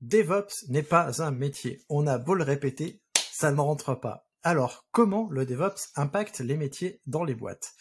[0.00, 1.82] DevOps n'est pas un métier.
[1.90, 4.26] On a beau le répéter, ça ne rentre pas.
[4.42, 7.74] Alors, comment le DevOps impacte les métiers dans les boîtes?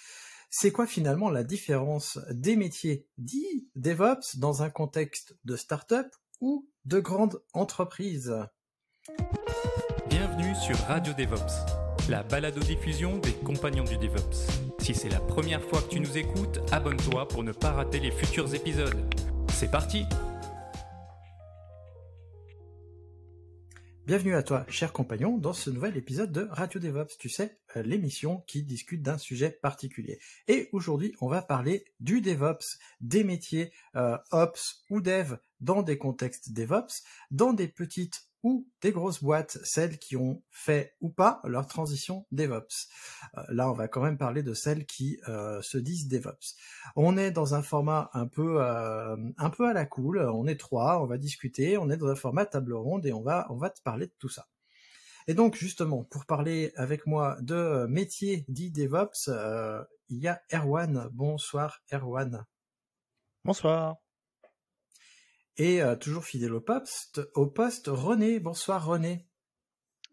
[0.50, 6.08] C'est quoi finalement la différence des métiers dits DevOps dans un contexte de start-up
[6.42, 8.36] ou de grande entreprise
[10.10, 14.48] Bienvenue sur Radio DevOps, la balado-diffusion des compagnons du DevOps.
[14.80, 18.12] Si c'est la première fois que tu nous écoutes, abonne-toi pour ne pas rater les
[18.12, 18.98] futurs épisodes.
[19.54, 20.04] C'est parti
[24.10, 27.84] Bienvenue à toi, cher compagnon, dans ce nouvel épisode de Radio DevOps, tu sais, euh,
[27.84, 30.18] l'émission qui discute d'un sujet particulier.
[30.48, 36.00] Et aujourd'hui, on va parler du DevOps, des métiers euh, Ops ou Dev dans des
[36.00, 41.42] contextes DevOps, dans des petites ou des grosses boîtes, celles qui ont fait ou pas
[41.44, 42.88] leur transition DevOps.
[43.38, 46.56] Euh, là, on va quand même parler de celles qui euh, se disent DevOps.
[46.96, 50.20] On est dans un format un peu euh, un peu à la cool.
[50.20, 51.78] On est trois, on va discuter.
[51.78, 54.14] On est dans un format table ronde et on va on va te parler de
[54.20, 54.48] tout ça.
[55.28, 59.30] Et donc justement, pour parler avec moi de métier dit DevOps,
[60.10, 61.10] il y a Erwan.
[61.12, 62.46] Bonsoir Erwan.
[63.44, 63.98] Bonsoir.
[65.60, 68.40] Et euh, toujours fidèle au poste, au poste, René.
[68.40, 69.28] Bonsoir René.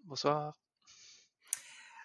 [0.03, 0.59] Bonsoir.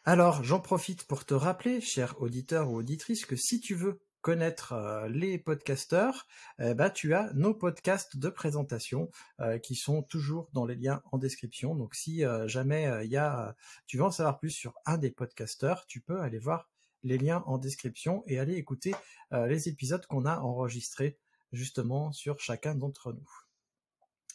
[0.06, 4.74] Alors, j'en profite pour te rappeler, cher auditeur ou auditrice, que si tu veux connaître
[4.74, 6.28] euh, les podcasteurs,
[6.60, 11.02] eh ben, tu as nos podcasts de présentation euh, qui sont toujours dans les liens
[11.12, 11.74] en description.
[11.74, 13.56] Donc si jamais il y a,
[13.88, 16.70] tu veux en savoir plus sur un des podcasteurs, tu peux aller voir
[17.02, 18.94] les liens en description et aller écouter
[19.32, 21.18] les épisodes qu'on a enregistrés
[21.52, 23.30] justement sur chacun d'entre nous.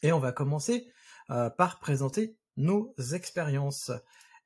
[0.02, 0.88] Et on va commencer
[1.30, 3.90] euh, par présenter nos expériences.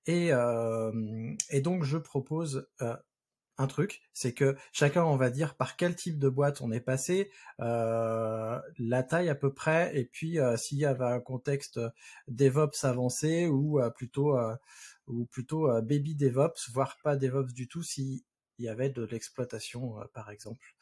[0.07, 2.97] Et, euh, et, donc je propose euh,
[3.59, 6.81] un truc, c'est que chacun on va dire par quel type de boîte on est
[6.81, 11.79] passé, la taille à peu près, et puis s'il y avait un contexte
[12.29, 14.39] DevOps avancé ou plutôt
[15.07, 18.23] ou plutôt baby DevOps, voire pas DevOps du tout s'il
[18.59, 20.75] y avait de l'exploitation par exemple.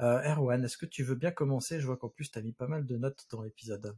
[0.00, 1.78] Euh, Erwan, est-ce que tu veux bien commencer?
[1.78, 3.96] Je vois qu'en plus, tu as mis pas mal de notes dans l'épisode.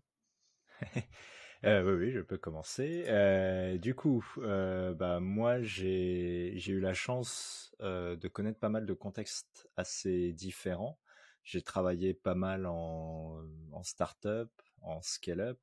[1.65, 3.05] euh, oui, oui, je peux commencer.
[3.07, 9.69] Euh, du coup, bah, moi, j'ai eu la chance de connaître pas mal de contextes
[9.77, 10.99] assez différents.
[11.45, 15.61] J'ai travaillé pas mal en, en start-up, en scale-up.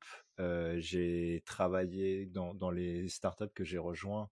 [0.78, 4.30] j'ai travaillé dans, dans les start-up que j'ai rejoints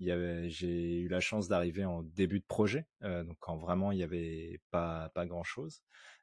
[0.00, 4.02] j'ai eu la chance d'arriver en début de projet, euh, donc quand vraiment il n'y
[4.02, 5.82] avait pas, pas grand chose.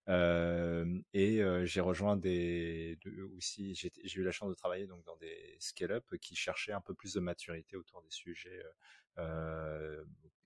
[0.10, 2.98] Euh, et euh, j'ai rejoint des
[3.38, 6.96] aussi j'ai eu la chance de travailler donc dans des scale-up qui cherchaient un peu
[6.96, 8.64] plus de maturité autour des sujets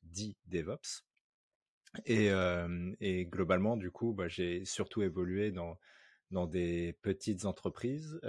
[0.03, 1.03] dits DevOps.
[2.05, 5.77] Et, globalement, du coup, bah, j'ai surtout évolué dans
[6.31, 8.19] dans des petites entreprises.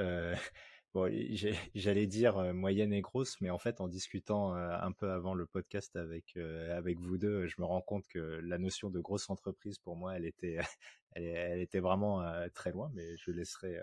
[0.96, 1.12] Bon,
[1.74, 5.94] j'allais dire moyenne et grosse, mais en fait, en discutant un peu avant le podcast
[5.94, 9.94] avec avec vous deux, je me rends compte que la notion de grosse entreprise pour
[9.94, 10.56] moi, elle était
[11.12, 12.24] elle, était vraiment
[12.54, 13.78] très loin, mais je laisserai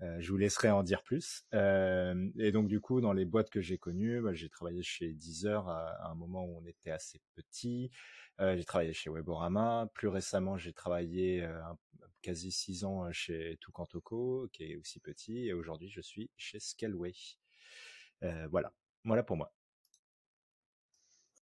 [0.00, 1.44] je vous laisserai en dire plus.
[1.52, 5.68] et donc du coup, dans les boîtes que j'ai connues, bah, j'ai travaillé chez Deezer
[5.68, 7.90] à, un moment où on était assez petit.
[8.38, 9.88] J'ai travaillé chez Weborama.
[9.94, 11.78] Plus récemment, j'ai travaillé un,
[12.26, 16.58] quasi six ans euh, chez Tukantoko, qui est aussi petit, et aujourd'hui je suis chez
[16.58, 17.14] Scaleway.
[18.24, 18.72] Euh, voilà,
[19.04, 19.54] voilà pour moi.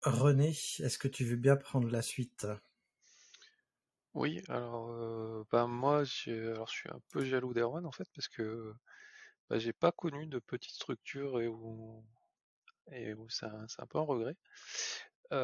[0.02, 2.46] René, est-ce que tu veux bien prendre la suite?
[4.14, 8.28] Oui, alors euh, bah, moi alors, je suis un peu jaloux d'Erwan en fait parce
[8.28, 8.72] que
[9.50, 12.04] bah, j'ai pas connu de petite structure et où,
[12.92, 14.36] et où c'est un, un, peu un regret.
[15.30, 15.34] Et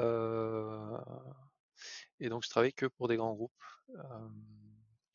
[2.28, 3.52] donc je travaille que pour des grands groupes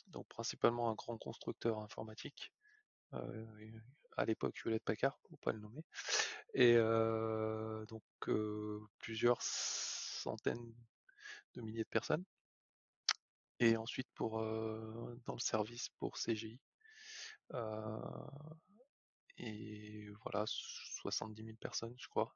[0.07, 2.51] donc principalement un grand constructeur informatique,
[3.11, 5.83] à l'époque Hewlett Packard, pour pas le nommer,
[6.53, 6.75] et
[7.87, 8.03] donc
[8.97, 10.73] plusieurs centaines
[11.53, 12.23] de milliers de personnes.
[13.59, 16.59] Et ensuite pour dans le service pour CGI.
[19.39, 22.35] Et voilà, 70 000 personnes, je crois.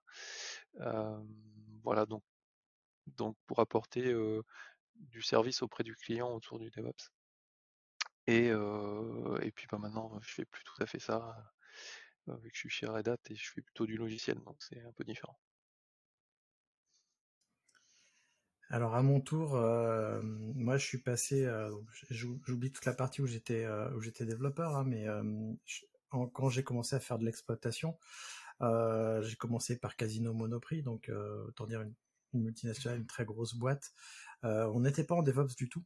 [1.83, 2.23] voilà, donc,
[3.07, 4.13] donc pour apporter
[4.95, 7.11] du service auprès du client autour du DevOps.
[8.27, 11.53] Et, et puis bah, maintenant, je fais plus tout à fait ça,
[12.27, 14.81] vu que je suis chez Red Hat et je fais plutôt du logiciel, donc c'est
[14.81, 15.37] un peu différent.
[18.69, 19.51] Alors à mon tour,
[20.23, 21.47] moi je suis passé,
[22.09, 25.05] j'oublie toute la partie où j'étais où développeur, hein, mais
[26.33, 27.97] quand j'ai commencé à faire de l'exploitation,
[28.61, 31.11] j'ai commencé par Casino Monoprix, donc
[31.47, 31.93] autant dire une,
[32.33, 33.93] multinationale, une très grosse boîte.
[34.43, 35.83] on n'était pas en DevOps du tout.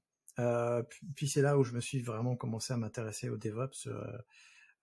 [1.16, 3.90] puis, c'est là où je me suis vraiment commencé à m'intéresser au DevOps.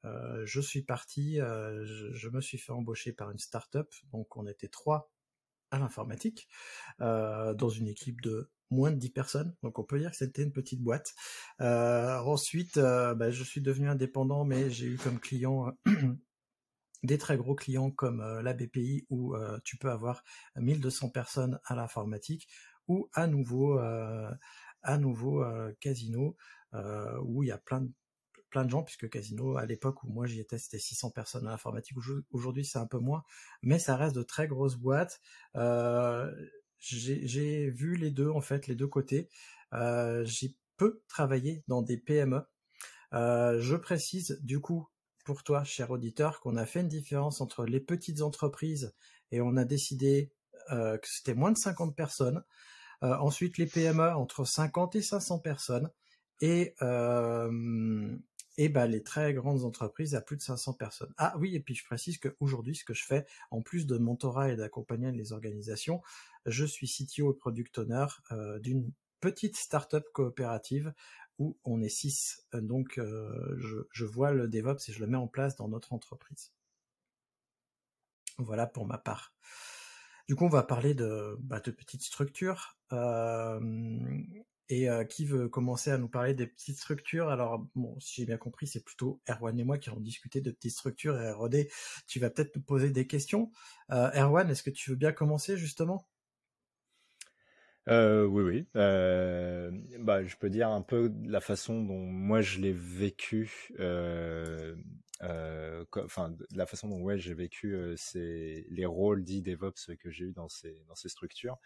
[0.04, 4.68] je suis parti, je, je, me suis fait embaucher par une startup, donc on était
[4.68, 5.10] trois
[5.74, 6.48] à l'informatique,
[7.00, 10.42] euh, dans une équipe de moins de 10 personnes, donc on peut dire que c'était
[10.42, 11.12] une petite boîte.
[11.60, 15.72] Euh, ensuite, euh, bah, je suis devenu indépendant, mais j'ai eu comme client
[17.02, 20.24] des très gros clients comme la BPI où tu peux avoir
[20.56, 22.48] 1200 personnes à l'informatique,
[22.88, 25.44] ou à nouveau, à nouveau
[25.80, 26.36] Casino
[27.22, 27.82] où il y a plein
[28.62, 31.96] de gens, puisque Casino, à l'époque où moi j'y étais, c'était 600 personnes à l'informatique.
[32.30, 33.24] Aujourd'hui, c'est un peu moins,
[33.62, 35.20] mais ça reste de très grosses boîtes.
[35.56, 36.30] Euh,
[36.86, 39.28] j'ai vu les deux, en fait, les deux côtés.
[39.72, 42.42] Euh, j'ai peu travaillé dans des PME.
[43.12, 44.88] Euh, je précise, du coup,
[45.24, 48.94] pour toi, cher auditeur, qu'on a fait une différence entre les petites entreprises
[49.30, 50.30] et on a décidé
[50.70, 52.42] que c'était moins de 50 personnes.
[53.02, 55.90] ensuite, les PME entre 50 et 500 personnes.
[56.40, 56.74] Et,
[58.56, 61.12] et ben les très grandes entreprises à plus de 500 personnes.
[61.16, 64.50] Ah oui, et puis je précise qu'aujourd'hui, ce que je fais, en plus de mentorat
[64.50, 66.02] et d'accompagner les organisations,
[66.46, 68.90] je suis CTO et product owner euh, d'une
[69.20, 70.92] petite startup coopérative
[71.38, 72.46] où on est six.
[72.52, 75.92] Donc euh, je, je, vois le DevOps et je le mets en place dans notre
[75.92, 76.52] entreprise.
[78.38, 79.32] Voilà pour ma part.
[80.28, 82.78] Du coup, on va parler de, bah, de petites structures.
[82.92, 83.60] Euh,
[84.68, 88.26] et euh, qui veut commencer à nous parler des petites structures Alors, bon, si j'ai
[88.26, 91.20] bien compris, c'est plutôt Erwan et moi qui allons discuter de petites structures.
[91.20, 91.70] Et Rodé,
[92.06, 93.50] tu vas peut-être nous poser des questions.
[93.90, 96.06] Euh, Erwan, est-ce que tu veux bien commencer justement?
[97.88, 98.66] Euh, oui, oui.
[98.76, 103.72] Euh, bah, je peux dire un peu la façon dont moi je l'ai vécu.
[103.78, 104.74] Euh,
[105.96, 110.32] enfin, la façon dont ouais j'ai vécu c'est les rôles dits DevOps que j'ai eu
[110.32, 111.58] dans ces dans ces structures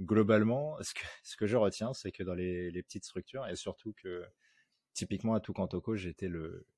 [0.00, 3.56] globalement, ce que, ce que je retiens, c'est que dans les, les, petites structures, et
[3.56, 4.24] surtout que
[4.94, 6.30] typiquement à Tukantoko, j'étais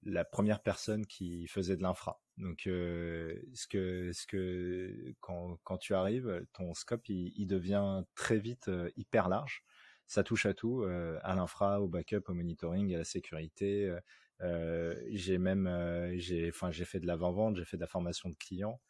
[0.03, 2.21] la première personne qui faisait de l'infra.
[2.39, 8.39] Donc, euh, ce que ce que quand quand tu arrives, ton scope il, devient très
[8.39, 9.65] vite euh, hyper large.
[10.07, 13.95] Ça touche à tout, euh, à l'infra, au backup, au monitoring, à la sécurité.
[15.11, 15.69] J'ai même
[16.17, 18.81] j'ai enfin j'ai fait de l'avant-vente, j'ai fait de la formation de clients.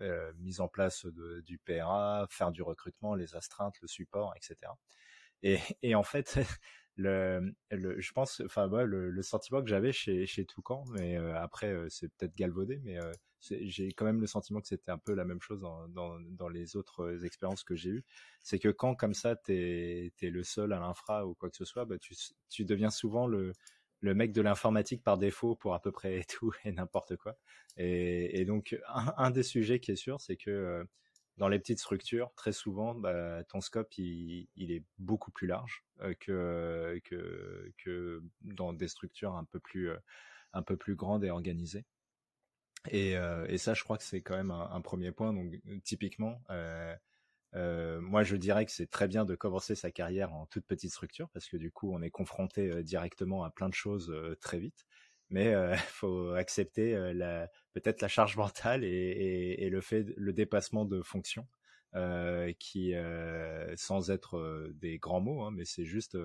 [0.00, 4.72] Euh, mise en place du PRA, faire du recrutement, les astreintes, le support, etc.
[5.82, 6.38] Et, en fait,
[6.96, 11.72] le, je pense, enfin, ouais, le, sentiment que j'avais chez, chez Toucan, mais euh, après,
[11.72, 12.98] euh, c'est peut-être galvaudé, mais
[13.40, 16.48] j'ai quand même le sentiment que c'était un peu la même chose dans, dans, dans
[16.48, 18.04] les autres expériences que j'ai eues.
[18.40, 21.64] C'est que quand, comme ça, t'es es le seul à l'infra ou quoi que ce
[21.64, 22.14] soit, bah, tu,
[22.48, 23.52] tu deviens souvent le,
[24.02, 27.38] le mec de l'informatique par défaut pour à peu près tout et n'importe quoi.
[27.78, 30.84] Et, donc, un, des sujets qui est sûr, c'est que euh,
[31.38, 35.82] dans les petites structures, très souvent, bah, ton scope, il, il, est beaucoup plus large
[36.02, 39.96] euh, que, que, que dans des structures un peu plus, euh,
[40.52, 41.86] un peu plus grandes et organisées.
[42.90, 45.32] Et, et ça, je crois que c'est quand même un, un, premier point.
[45.32, 46.42] Donc, typiquement,
[47.54, 50.90] euh, moi, je dirais que c'est très bien de commencer sa carrière en toute petite
[50.90, 54.36] structure parce que du coup, on est confronté euh, directement à plein de choses euh,
[54.40, 54.86] très vite.
[55.30, 56.94] Mais il faut accepter
[57.72, 61.48] peut-être la charge mentale et, et, et, le fait, le dépassement de fonctions,
[62.58, 62.94] qui,
[63.76, 66.18] sans être des grands mots, hein, mais c'est juste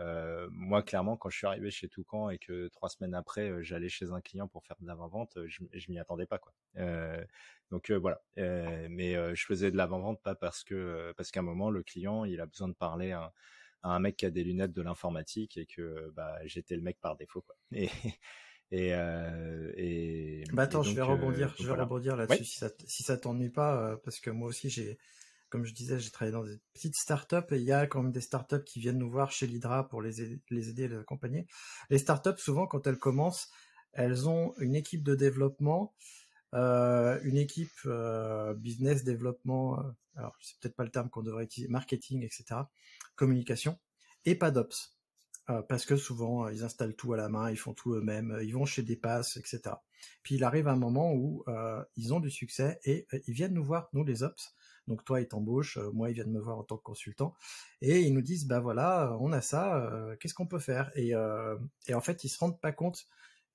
[0.00, 3.62] euh, moi, clairement, quand je suis arrivé chez Toucan et que trois semaines après, euh,
[3.62, 6.52] j'allais chez un client pour faire de l'avant-vente, je, je m'y attendais pas, quoi.
[6.76, 7.24] Euh,
[7.70, 8.20] donc voilà.
[8.36, 12.40] mais je faisais de l'avant-vente pas parce que parce qu'à un moment, le client, il
[12.40, 13.32] a besoin de parler à,
[13.82, 16.98] à un mec qui a des lunettes de l'informatique et que bah, j'étais le mec
[17.00, 17.56] par défaut, quoi.
[17.72, 17.90] Et
[18.72, 23.04] et, euh, et bah attends, je vais rebondir, je vais rebondir là-dessus si ça si
[23.04, 24.98] ça t'ennuie pas, parce que moi aussi j'ai
[25.48, 28.12] comme je disais, j'ai travaillé dans des petites startups et il y a quand même
[28.12, 31.46] des startups qui viennent nous voir chez l'Hydra pour les aider, les les accompagner.
[31.90, 33.50] Les startups, souvent, quand elles commencent,
[33.92, 35.94] elles ont une équipe de développement,
[36.54, 39.82] euh, une équipe euh, business développement, euh,
[40.14, 42.60] alors c'est peut-être pas le terme qu'on devrait utiliser, marketing, etc.,
[43.14, 43.78] communication,
[44.24, 44.92] et pas d'ops.
[45.68, 48.64] Parce que souvent ils installent tout à la main, ils font tout eux-mêmes, ils vont
[48.64, 49.76] chez des passes, etc.
[50.24, 51.44] Puis il arrive un moment où
[51.94, 54.55] ils ont du succès et ils viennent nous voir, nous les ops,
[54.86, 57.34] Donc toi, ils t'embauchent, euh, moi, ils viennent me voir en tant que consultant,
[57.80, 60.90] et ils nous disent, bah voilà, on a ça, euh, qu'est-ce qu'on peut faire?
[60.94, 61.56] Et, euh,
[61.92, 63.06] en fait, ils se rendent pas compte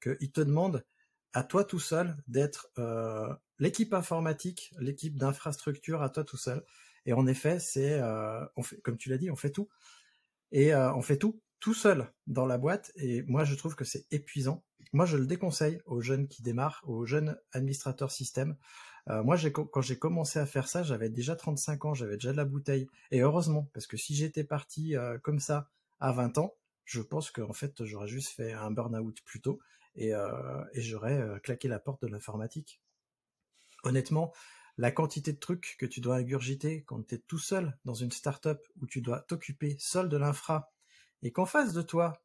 [0.02, 0.86] qu'ils te demandent
[1.34, 2.72] à toi tout seul d'être
[3.60, 6.64] l'équipe informatique, l'équipe d'infrastructure à toi tout seul.
[7.06, 8.02] Et en effet, c'est,
[8.84, 9.70] comme tu l'as dit, on fait tout.
[10.52, 12.92] Et on fait tout tout seul dans la boîte.
[12.96, 14.66] Et moi, je trouve que c'est épuisant.
[14.92, 18.58] Moi, je le déconseille aux jeunes qui démarrent, aux jeunes administrateurs système.
[19.12, 22.38] Euh, moi, quand j'ai commencé à faire ça, j'avais déjà 35 ans, j'avais déjà de
[22.38, 22.88] la bouteille.
[23.12, 27.30] Et heureusement, parce que si j'étais parti euh, comme ça à 20 ans, je pense
[27.30, 29.60] qu'en fait, j'aurais juste fait un burn-out plus tôt
[29.96, 32.82] et, euh, j'aurais claqué la porte de l'informatique.
[33.84, 34.32] Honnêtement,
[34.78, 38.12] la quantité de trucs que tu dois ingurgiter quand tu es tout seul dans une
[38.12, 40.72] startup où tu dois t'occuper seul de l'infra
[41.22, 42.24] et qu'en face de toi,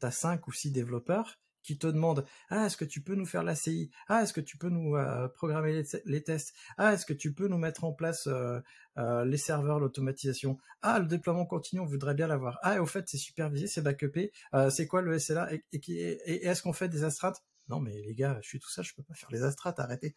[0.00, 3.26] tu as cinq ou six développeurs qui te demandent ah est-ce que tu peux nous
[3.26, 6.54] faire la CI ah est-ce que tu peux nous euh, programmer les, tests?
[6.78, 8.58] Ah est-ce que tu peux nous mettre en place euh,
[8.96, 10.56] euh, les serveurs l'automatisation?
[10.80, 12.58] Ah le déploiement continu on voudrait bien l'avoir.
[12.62, 14.32] Ah au fait c'est supervisé c'est backupé
[14.70, 18.38] c'est quoi le SLA et, et, est-ce qu'on fait des astreintes non mais les gars
[18.40, 20.14] je suis tout seul je peux pas faire les astreintes arrêtez.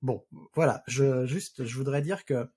[0.00, 2.48] Bon voilà je juste je voudrais dire que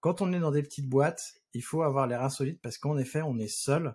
[0.00, 3.22] quand on est dans des petites boîtes il faut avoir l'air insolite parce qu'en effet,
[3.22, 3.94] on est seul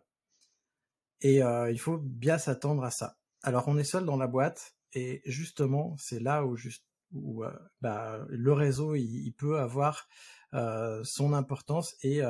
[1.21, 3.17] et euh, il faut bien s'attendre à ça.
[3.41, 7.51] Alors, on est seul dans la boîte et justement, c'est là où, juste, où euh,
[7.81, 10.07] bah, le réseau il, peut avoir
[10.53, 12.21] euh, son importance et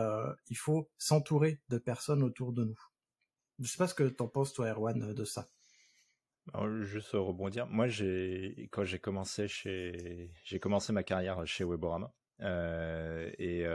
[0.50, 2.80] il faut s'entourer de personnes autour de nous.
[3.60, 5.50] Je sais pas ce que t'en penses toi, Erwan, de ça.
[6.82, 7.68] Juste rebondir.
[7.68, 13.66] Moi, j'ai quand j'ai commencé chez j'ai commencé ma carrière chez Weborama et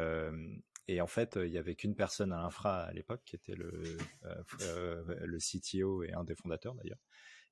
[0.88, 3.82] et en fait, il y avait qu'une personne à l'infra à l'époque, qui était le,
[4.24, 7.00] euh, euh, le CTO et un des fondateurs d'ailleurs.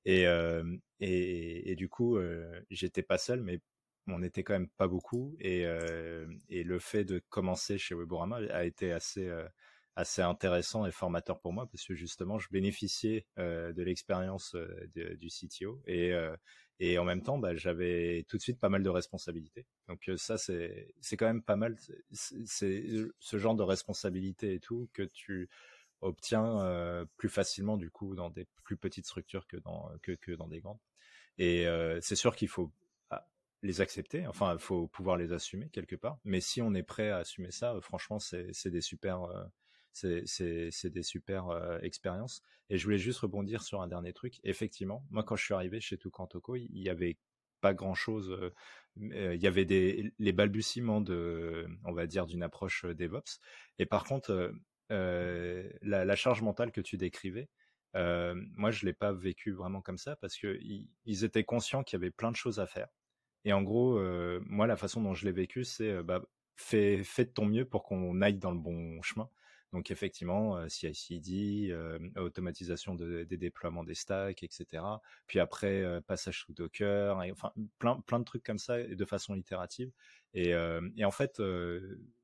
[0.05, 0.63] Et, euh,
[0.99, 2.19] et, et, du coup,
[2.69, 3.61] j'étais pas seul, mais
[4.07, 5.35] on était quand même pas beaucoup.
[5.39, 5.61] Et,
[6.49, 9.31] et le fait de commencer chez Weborama a été assez
[9.95, 14.55] assez intéressant et formateur pour moi parce que justement je bénéficiais de l'expérience
[14.95, 15.81] du CTO
[16.79, 19.65] et en même temps, bah, j'avais tout de suite pas mal de responsabilités.
[19.87, 21.75] Donc ça, c'est c'est quand même pas mal.
[22.11, 22.83] C'est
[23.19, 25.49] ce genre de responsabilité et tout que tu
[26.01, 30.47] obtiens plus facilement du coup dans des plus petites structures que dans que, que dans
[30.47, 30.79] des grandes.
[31.37, 31.65] Et
[32.01, 32.71] c'est sûr qu'il faut
[33.11, 33.27] ah,
[33.61, 34.27] les accepter.
[34.27, 36.17] Enfin, il faut pouvoir les assumer quelque part.
[36.25, 39.29] Mais si on est prêt à assumer ça, franchement, c'est des super
[39.93, 42.41] c'est des super euh, expériences.
[42.69, 44.39] Et je voulais juste rebondir sur un dernier truc.
[44.43, 47.17] Effectivement, moi quand je suis arrivé chez Tukantoko, il y avait
[47.61, 48.31] pas grand chose.
[48.31, 48.53] Euh,
[49.13, 53.39] euh, il y avait des les balbutiements de, on va dire, d'une approche DevOps.
[53.79, 54.53] Et par contre,
[54.89, 57.49] la, charge mentale que tu décrivais,
[57.95, 62.01] moi je l'ai pas vécu vraiment comme ça parce que ils, étaient conscients qu'il y
[62.01, 62.89] avait plein de choses à faire.
[63.45, 63.99] Et en gros,
[64.45, 66.21] moi la façon dont je l'ai vécu, c'est bah,
[66.55, 69.29] fais de ton mieux pour qu'on aille dans le bon chemin.
[69.73, 74.83] Donc effectivement, euh, CI/CD, euh, automatisation des déploiements des stacks, etc.
[75.25, 79.35] Puis après, euh, passage sous Docker, enfin plein plein de trucs comme ça de façon
[79.35, 79.91] itérative.
[80.35, 81.41] Et, en fait,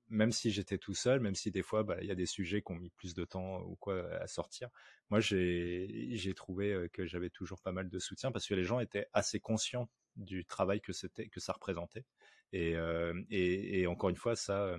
[0.10, 2.62] même si j'étais tout seul, même si des fois bah, il y a des sujets
[2.62, 4.70] qui ont mis plus de temps ou quoi à sortir,
[5.10, 9.08] moi j'ai trouvé que j'avais toujours pas mal de soutien parce que les gens étaient
[9.14, 12.06] assez conscients du travail que c'était que ça représentait.
[12.54, 14.78] Et encore une fois, ça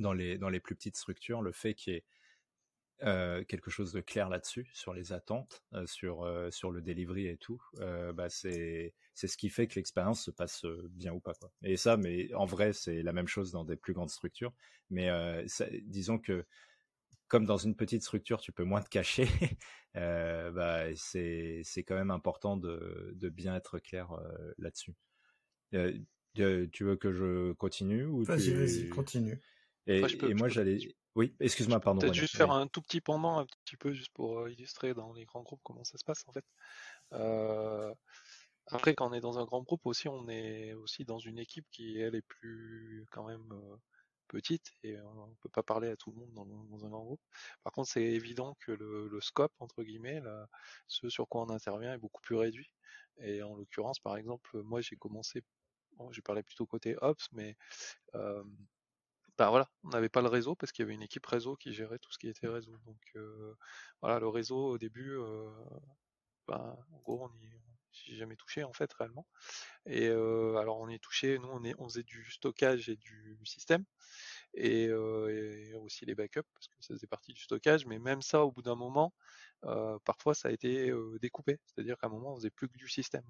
[0.00, 2.04] dans les, dans les plus petites structures, le fait qu'il y ait
[3.02, 7.26] euh, quelque chose de clair là-dessus, sur les attentes, euh, sur, euh, sur le delivery
[7.26, 7.60] et tout,
[8.14, 11.34] bah c'est, c'est ce qui fait que l'expérience se passe bien ou pas.
[11.34, 11.50] Quoi.
[11.62, 14.52] Et ça, mais en vrai, c'est la même chose dans des plus grandes structures.
[14.90, 15.10] Mais
[15.82, 16.46] disons que
[17.26, 19.26] comme dans une petite structure, tu peux moins te cacher,
[19.94, 24.16] bah, c'est, c'est quand même important de, de bien être clair
[24.58, 24.94] là-dessus.
[25.72, 29.40] tu veux que je continue ou Vas-y, vas-y, continue.
[29.86, 30.78] Et, moi, j'allais.
[31.14, 32.00] Oui, excuse-moi, pardon.
[32.00, 35.12] Peut-être juste faire un tout petit pendant, un petit peu, juste pour euh, illustrer dans
[35.12, 36.44] les grands groupes comment ça se passe en fait.
[37.12, 37.94] Euh,
[38.66, 41.66] après, quand on est dans un grand groupe aussi, on est aussi dans une équipe
[41.70, 43.76] qui elle est plus quand même euh,
[44.26, 47.20] petite et on peut pas parler à tout le monde dans, un grand groupe.
[47.62, 50.20] Par contre, c'est évident que le, scope entre guillemets,
[50.88, 52.70] ce sur quoi on intervient est beaucoup plus réduit.
[53.18, 55.42] Et en l'occurrence, par exemple, moi j'ai commencé,
[55.98, 57.56] bon, j'ai parlé plutôt côté ops, mais
[59.38, 61.72] bah voilà, on n'avait pas le réseau parce qu'il y avait une équipe réseau qui
[61.72, 62.78] gérait tout ce qui était réseau.
[62.86, 63.54] Donc euh,
[64.00, 65.50] voilà, le réseau au début, euh,
[66.46, 67.50] bah, en gros, on n'y
[67.92, 69.26] j'ai jamais touché en fait réellement.
[69.86, 73.38] Et euh, alors on est touché, nous on est on faisait du stockage et du
[73.44, 73.84] système
[74.54, 77.86] et, aussi les backups parce que ça faisait partie du stockage.
[77.86, 79.14] Mais même ça, au bout d'un moment,
[80.04, 83.24] parfois ça a été découpé, c'est-à-dire qu'à un moment on faisait plus que du système.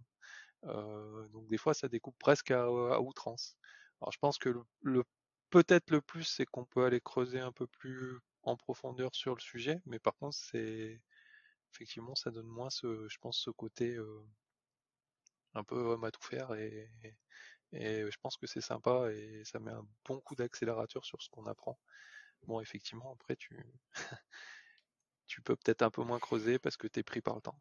[0.65, 3.57] donc des fois ça découpe presque à outrance.
[4.01, 4.51] Alors je pense que
[4.83, 5.05] le,
[5.55, 9.41] peut-être le plus, c'est qu'on peut aller creuser un peu plus en profondeur sur le
[9.41, 11.01] sujet, mais par contre, c'est
[11.73, 13.97] effectivement, ça donne moins ce, je pense, ce côté
[15.55, 16.91] un peu homme à tout faire et,
[17.73, 21.47] je pense que c'est sympa et ça met un bon coup d'accélérateur sur ce qu'on
[21.47, 21.79] apprend.
[22.49, 23.65] Bon, effectivement, après, tu,
[25.29, 27.59] tu peux peut-être un peu moins creuser parce que tu es pris par le temps.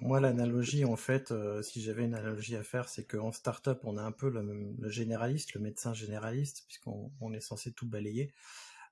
[0.00, 3.96] Moi, l'analogie, en fait, euh, si j'avais une analogie à faire, c'est qu'en startup, on
[3.96, 8.32] a un peu le, généraliste, le médecin généraliste, puisqu'on on est censé tout balayer.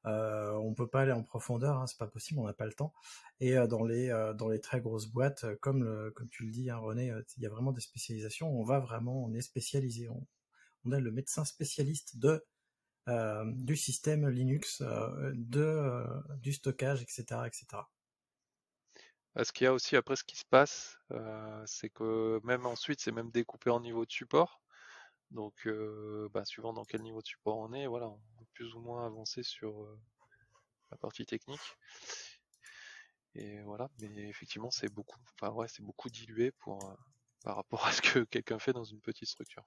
[0.06, 2.75] Euh, on peut pas aller en profondeur, hein, c'est pas possible, on n'a pas le
[2.75, 2.92] temps.
[3.40, 6.70] Et euh, dans les euh, dans les très grosses boîtes, comme comme tu le dis,
[6.70, 8.49] hein, René, il y a vraiment des spécialisations.
[8.50, 10.08] On va vraiment, on est spécialisé.
[10.08, 10.26] On,
[10.84, 12.44] on a le médecin spécialiste de
[13.56, 16.04] du système Linux, de
[16.40, 17.82] du stockage, etc., etc.
[19.42, 20.98] Ce qu'il y a aussi après ce qui se passe,
[21.66, 24.62] c'est que même ensuite, c'est même découpé en niveau de support.
[25.30, 25.68] Donc,
[26.32, 29.06] bah, suivant dans quel niveau de support on est, voilà, on peut plus ou moins
[29.06, 29.88] avancer sur
[30.90, 31.76] la partie technique.
[33.34, 36.96] Et voilà, mais effectivement, c'est beaucoup, enfin ouais, c'est beaucoup dilué pour
[37.44, 39.64] par rapport à ce que quelqu'un fait dans une petite structure.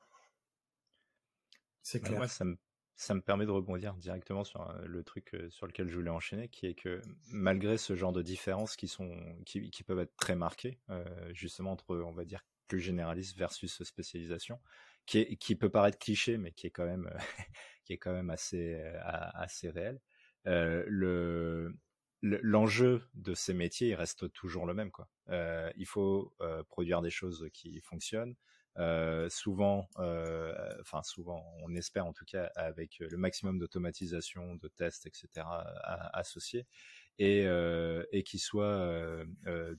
[1.84, 2.30] C'est bah, clair.
[2.30, 2.58] ça me,
[2.98, 6.66] ça me permet de rebondir directement sur le truc sur lequel je voulais enchaîner, qui
[6.66, 10.80] est que malgré ce genre de différences qui sont, qui, qui peuvent être très marquées,
[11.32, 14.60] justement entre, on va dire, plus généraliste versus spécialisation,
[15.08, 17.10] qui, peut paraître cliché, mais qui est quand même,
[17.86, 20.00] qui est quand même assez, euh, assez réel.
[20.46, 21.76] Euh, le,
[22.22, 25.10] l'enjeu de ces métiers il reste toujours le même quoi.
[25.30, 26.34] Euh, il faut
[26.68, 28.36] produire des choses qui fonctionnent.
[29.30, 35.48] Souvent, enfin souvent, on espère en tout cas avec le maximum d'automatisation, de tests, etc.
[36.14, 36.68] associés
[37.20, 39.24] et, qui soient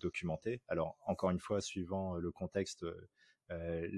[0.00, 0.61] documentés.
[0.69, 2.85] Alors encore une fois, suivant le contexte
[3.50, 3.88] euh,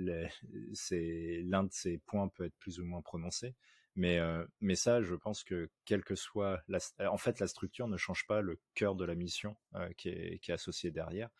[1.44, 3.54] l'un de ces points peut être plus ou moins prononcé.
[3.96, 6.62] Mais, euh, mais ça, je pense que quelle que soit
[7.00, 10.38] en fait, la structure ne change pas le cœur de la mission euh, qui, est,
[10.38, 11.30] qui est associé derrière.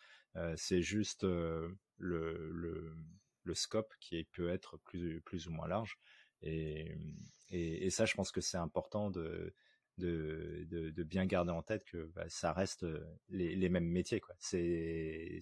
[0.55, 2.95] c'est juste le, le,
[3.43, 5.99] le, scope qui peut être plus, ou moins large.
[6.41, 9.53] Et, ça, je pense que c'est important de,
[9.97, 12.85] bien garder en tête que bah, ça reste
[13.29, 14.19] les, les mêmes métiers.
[14.19, 14.35] Quoi.
[14.39, 15.39] C'est,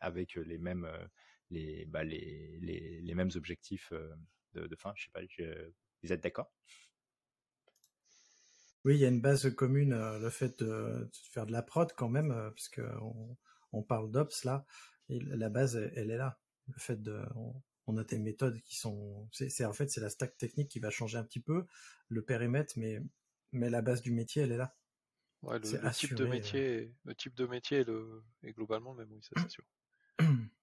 [0.00, 0.88] avec les mêmes,
[1.50, 3.92] les, bah, les, mêmes objectifs
[4.54, 4.92] de, de fin.
[4.96, 5.20] Je sais pas,
[6.02, 6.52] vous êtes d'accord?
[8.86, 12.08] Oui, il y a une base commune, le fait de, faire de la prod quand
[12.08, 13.36] même, parce qu'on
[13.72, 14.64] on parle d'Ops là,
[15.08, 16.38] et la base, elle, est là.
[16.68, 17.22] Le fait de,
[17.86, 20.90] on, a des méthodes qui sont, c'est en fait c'est la stack technique qui va
[20.90, 21.66] changer un petit peu,
[22.08, 23.00] le périmètre, mais
[23.52, 24.76] mais la base du métier, elle est là.
[25.42, 29.12] Ouais, le, type de métier, le type de métier est, le, est globalement le même,
[29.12, 29.64] oui, ça c'est sûr.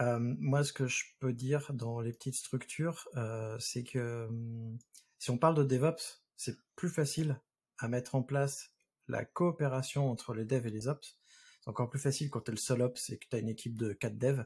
[0.00, 4.78] Euh, moi, ce que je peux dire dans les petites structures, euh, c'est que hum,
[5.18, 7.40] si on parle de DevOps, c'est plus facile
[7.78, 8.72] à mettre en place
[9.06, 11.20] la coopération entre les devs et les ops.
[11.62, 13.48] C'est encore plus facile quand tu es le seul ops et que tu as une
[13.48, 14.44] équipe de 4 devs.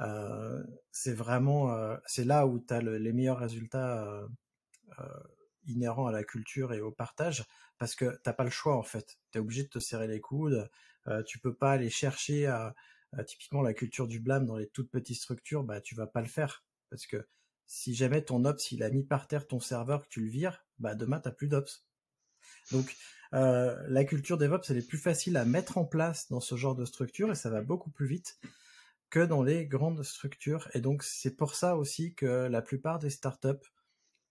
[0.00, 4.26] Euh, c'est vraiment, c'est là où tu as les meilleurs résultats
[5.66, 7.44] inhérents à la culture et au partage,
[7.78, 9.18] parce que t'as pas le choix en fait.
[9.32, 10.68] Tu es obligé de te serrer les coudes,
[11.08, 12.52] euh, tu peux pas aller chercher
[13.26, 16.26] typiquement la culture du blâme dans les toutes petites structures, bah tu vas pas le
[16.26, 17.26] faire parce que
[17.66, 20.64] si jamais ton ops il a mis par terre ton serveur que tu le vires,
[20.78, 21.86] bah demain t'as plus d'ops.
[22.72, 22.96] Donc
[23.32, 26.74] euh, la culture DevOps elle est plus facile à mettre en place dans ce genre
[26.74, 28.38] de structure et ça va beaucoup plus vite
[29.10, 30.68] que dans les grandes structures.
[30.74, 33.70] Et donc c'est pour ça aussi que la plupart des startups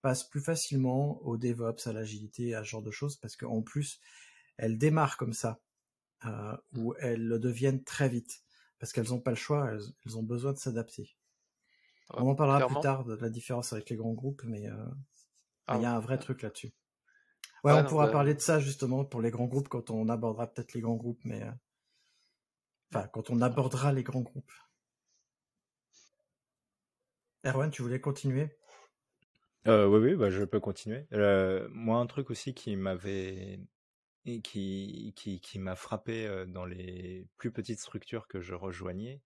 [0.02, 4.02] passent plus facilement au DevOps, à l'agilité, à ce genre de choses, parce qu'en plus,
[4.58, 5.62] elles démarrent comme ça.
[6.26, 8.44] Euh, où elles le deviennent très vite
[8.80, 11.18] parce qu'elles n'ont pas le choix, elles, ont besoin de s'adapter.
[12.12, 14.86] on en parlera plus tard de la différence avec les grands groupes, mais euh,
[15.68, 16.74] ah il y a un vrai truc là-dessus.
[17.64, 20.48] Ouais, on pourra bah parler de ça justement pour les grands groupes quand on abordera
[20.48, 21.52] peut-être les grands groupes, mais euh,
[22.92, 24.52] enfin quand on abordera les grands groupes.
[27.46, 28.50] Erwan, tu voulais continuer?
[29.68, 31.06] Euh, oui, oui, bah, je peux continuer.
[31.72, 33.60] moi, un truc aussi qui m'avait
[34.26, 39.22] et qui, qui, qui m'a frappé dans les plus petites structures que je rejoignais,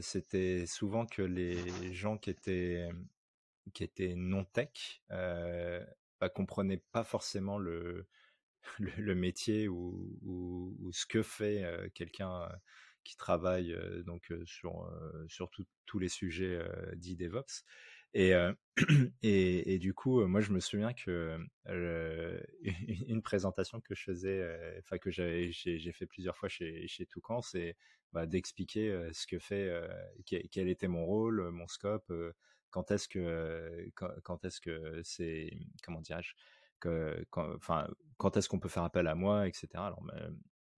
[0.00, 2.88] c'était souvent que les gens qui étaient,
[3.72, 5.84] qui étaient non tech euh,
[6.22, 8.06] bah, comprenaient pas forcément le,
[8.78, 12.48] le, métier ou, ou, ce que fait quelqu'un
[13.02, 14.88] qui travaille donc sur,
[15.26, 15.50] sur
[15.84, 17.64] tous les sujets dits DevOps.
[18.14, 18.34] Et,
[19.22, 21.36] et, et, du coup, moi, je me souviens que
[23.08, 27.76] une présentation que je faisais, enfin que j'ai fait plusieurs fois chez, chez Toucan, c'est
[28.12, 29.72] bah, d'expliquer ce que fait,
[30.26, 32.12] quel était mon rôle, mon scope,
[32.70, 36.34] quand est-ce que, quand, est-ce que c'est, comment dirais-je,
[37.32, 39.68] enfin, quand, est-ce qu'on peut faire appel à moi, etc.
[39.74, 40.02] Alors,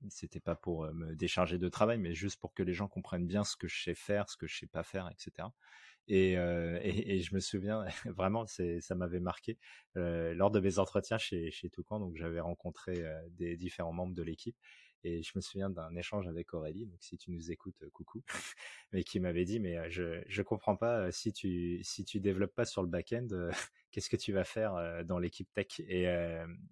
[0.09, 3.45] c'était pas pour me décharger de travail, mais juste pour que les gens comprennent bien
[3.45, 5.49] ce que je sais faire, ce que je sais pas faire, etc.
[6.07, 9.57] Et, et, je me souviens vraiment, ça m'avait marqué
[9.95, 11.99] lors de mes entretiens chez chez Toucan.
[11.99, 14.57] Donc j'avais rencontré des différents membres de l'équipe
[15.05, 16.87] et je me souviens d'un échange avec Aurélie.
[16.87, 18.23] Donc si tu nous écoutes, coucou,
[18.93, 22.65] mais qui m'avait dit mais je je comprends pas si tu si tu développes pas
[22.65, 23.29] sur le back-end,
[23.91, 25.81] qu'est-ce que tu vas faire dans l'équipe tech?
[25.81, 26.05] Et,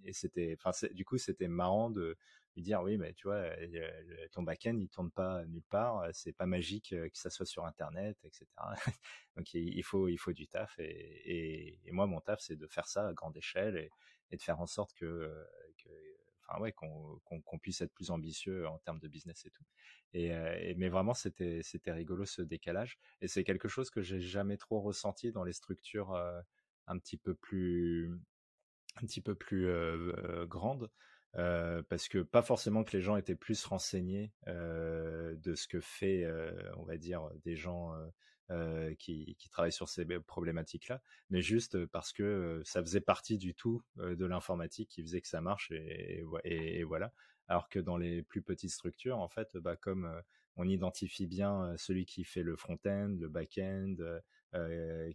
[0.04, 2.16] et c'était, enfin du coup c'était marrant de
[2.56, 3.44] lui dire oui mais tu vois
[4.32, 8.18] ton back-end il tourne pas nulle part c'est pas magique que ça soit sur internet
[8.24, 8.46] etc
[9.36, 12.86] donc il faut il faut du taf et, et, moi mon taf c'est de faire
[12.86, 13.90] ça à grande échelle et,
[14.30, 15.32] et de faire en sorte que
[16.60, 19.64] ouais qu'on puisse être plus ambitieux en termes de business et tout.
[20.12, 22.98] Et, mais vraiment c'était rigolo ce décalage.
[23.20, 26.14] Et c'est quelque chose que j'ai jamais trop ressenti dans les structures
[26.86, 28.10] un petit peu plus
[28.96, 29.68] un petit peu plus
[30.46, 30.90] grandes
[31.32, 36.26] parce que pas forcément que les gens étaient plus renseignés de ce que fait,
[36.76, 37.94] on va dire, des gens
[38.98, 43.82] qui, qui, travaillent sur ces problématiques-là, mais juste parce que ça faisait partie du tout
[43.96, 47.12] de l'informatique qui faisait que ça marche et, voilà.
[47.48, 50.22] Alors que dans les plus petites structures, en fait, bah, comme
[50.56, 53.96] on identifie bien celui qui fait le front-end, le back-end,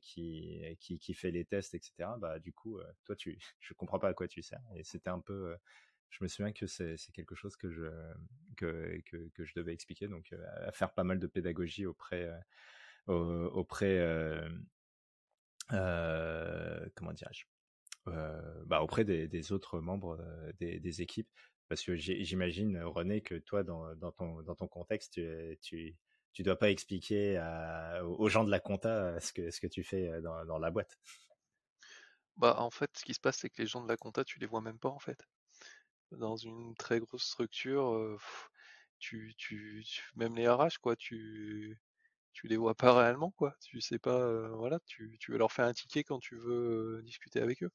[0.01, 2.09] qui, qui, fait les tests, etc.
[2.19, 4.61] Bah du coup, toi tu, je comprends pas à quoi tu sers.
[4.75, 5.55] Et c'était un peu,
[6.09, 7.85] je me souviens que c'est quelque chose que je
[8.55, 10.33] que, que, je devais expliquer, donc
[10.65, 12.29] à faire pas mal de pédagogie auprès
[13.07, 14.49] auprès euh,
[16.95, 17.45] comment dirais-je
[18.65, 20.17] bah, auprès des, des, autres membres
[20.59, 21.29] des, équipes
[21.67, 25.95] parce que j'imagine René que toi dans, dans, ton dans ton contexte tu tu
[26.33, 27.37] tu dois pas expliquer
[28.03, 30.97] aux gens de la compta ce que ce que tu fais dans, dans la boîte.
[32.37, 34.39] Bah en fait ce qui se passe c'est que les gens de la compta tu
[34.39, 35.27] les vois même pas en fait
[36.11, 38.17] dans une très grosse structure,
[38.99, 41.79] tu, tu, même les RH, quoi, tu,
[42.37, 43.55] tu les vois pas réellement, quoi.
[43.61, 47.41] Tu sais pas, voilà, tu, tu veux leur faire un ticket quand tu veux discuter
[47.41, 47.71] avec eux.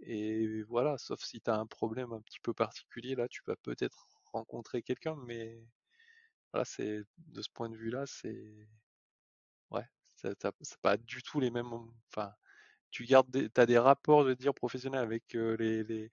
[0.00, 3.54] Et voilà, sauf si tu as un problème un petit peu particulier, là, tu vas
[3.56, 5.64] peut-être rencontrer quelqu'un, mais
[6.52, 8.68] voilà, c'est de ce point de vue-là, c'est
[9.70, 9.86] ouais,
[10.16, 11.72] c'est pas du tout les mêmes.
[12.10, 12.32] Enfin,
[12.90, 16.10] tu gardes, des, as des rapports de dire professionnels avec les, les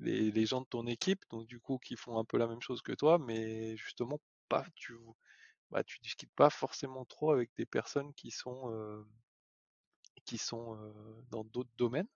[0.00, 2.62] les, les, gens de ton équipe, donc du coup qui font un peu la même
[2.62, 4.94] chose que toi, mais justement pas tu
[5.70, 9.04] bah, tu discutes pas forcément trop avec des personnes qui sont euh,
[10.24, 10.92] qui sont euh,
[11.30, 12.08] dans d'autres domaines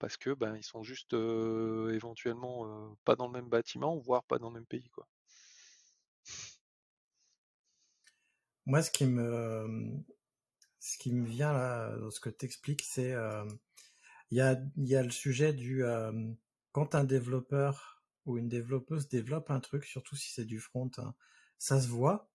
[0.00, 4.48] parce que ben ils sont juste éventuellement pas dans le même bâtiment voire pas dans
[4.48, 5.06] le même pays quoi.
[8.66, 10.02] Moi ce qui me
[10.80, 13.14] ce qui me vient là dans ce que tu expliques c'est
[14.32, 15.84] il y a, y a le sujet du
[16.72, 21.14] quand un développeur ou une développeuse développe un truc, surtout si c'est du front, hein,
[21.62, 22.28] ça se voit.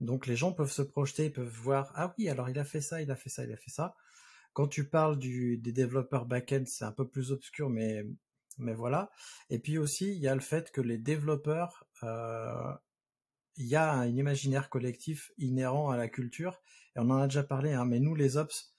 [0.00, 3.00] Donc les gens peuvent se projeter, peuvent voir ah oui alors il a fait ça,
[3.00, 3.96] il a fait ça, il a fait ça.
[4.52, 8.04] Quand tu parles des développeurs back-end, c'est un peu plus obscur, mais
[8.58, 9.10] mais voilà.
[9.50, 12.74] Et puis aussi il y a le fait que les développeurs euh,
[13.56, 16.60] il y a un imaginaire collectif inhérent à la culture,
[16.96, 18.74] et on en a déjà parlé, hein, mais nous les ops,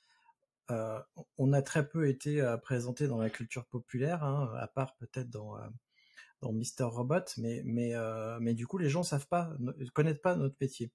[0.71, 0.99] euh,
[1.37, 5.29] on a très peu été euh, présenté dans la culture populaire, hein, à part peut-être
[5.29, 5.57] dans
[6.41, 7.93] dans Mister Robot, mais mais
[8.39, 10.91] mais du coup les gens savent pas, ne connaissent pas notre métier.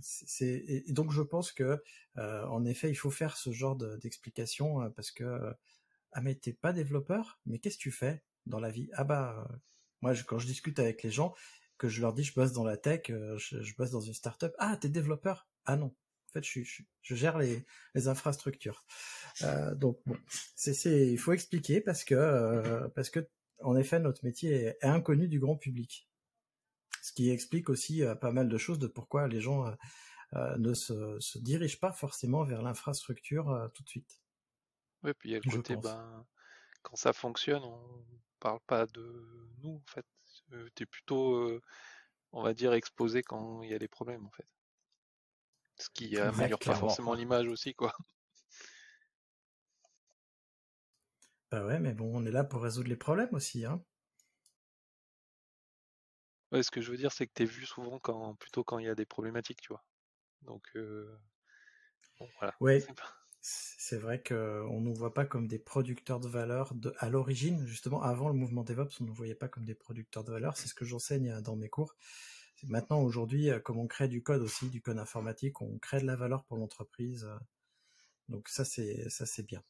[0.00, 1.82] c'est et donc je pense que
[2.16, 5.54] en effet il faut faire ce genre d'explication parce que
[6.12, 8.90] ah mais t'es pas développeur, mais qu'est-ce que tu fais dans la vie?
[8.94, 9.48] Ah bah
[10.00, 11.34] moi quand je discute avec les gens
[11.78, 14.76] que je leur dis je bosse dans la tech, je, bosse dans une startup, ah
[14.76, 15.48] t'es développeur?
[15.64, 16.60] Ah non, en fait, je,
[17.02, 18.84] je, gère les, les infrastructures.
[19.42, 20.16] Euh, donc bon,
[20.54, 23.26] c'est, il faut expliquer parce que euh, parce que
[23.62, 26.08] en effet notre métier est, inconnu du grand public,
[27.02, 29.74] ce qui explique aussi euh, pas mal de choses de pourquoi les gens euh,
[30.34, 34.22] euh, ne se, se, dirigent pas forcément vers l'infrastructure tout de suite.
[35.02, 36.26] Oui, puis il y a le côté, ben,
[36.82, 38.04] quand ça fonctionne, on
[38.38, 40.06] parle pas de nous en fait.
[40.74, 41.60] tu es plutôt,
[42.32, 44.46] on va dire, exposé quand il y a des problèmes en fait.
[45.78, 47.94] Ce qui améliore pas forcément l'image aussi, quoi.
[51.50, 53.84] Bah ouais, mais bon, on est là pour résoudre les problèmes aussi, hein.
[56.52, 58.78] Ouais, ce que je veux dire, c'est que tu es vu souvent quand, plutôt quand
[58.78, 59.84] il y a des problématiques, tu vois.
[60.42, 60.64] Donc.
[60.76, 61.16] Euh...
[62.38, 62.54] voilà.
[62.60, 62.84] Oui,
[63.40, 64.34] c'est vrai qu'on
[64.80, 68.34] ne nous voit pas comme des producteurs de valeur de, à l'origine, justement, avant le
[68.34, 70.56] mouvement DevOps, on ne nous voyait pas comme des producteurs de valeur.
[70.56, 71.96] C'est ce que j'enseigne dans mes cours.
[72.64, 76.16] Maintenant, aujourd'hui, comme on crée du code aussi, du code informatique, on crée de la
[76.16, 77.28] valeur pour l'entreprise.
[78.28, 79.62] Donc ça, c'est ça, c'est bien.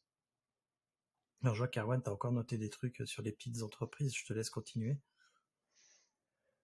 [1.43, 4.15] Alors, je vois qu'Arwan, tu as encore noté des trucs sur les petites entreprises.
[4.15, 4.97] Je te laisse continuer.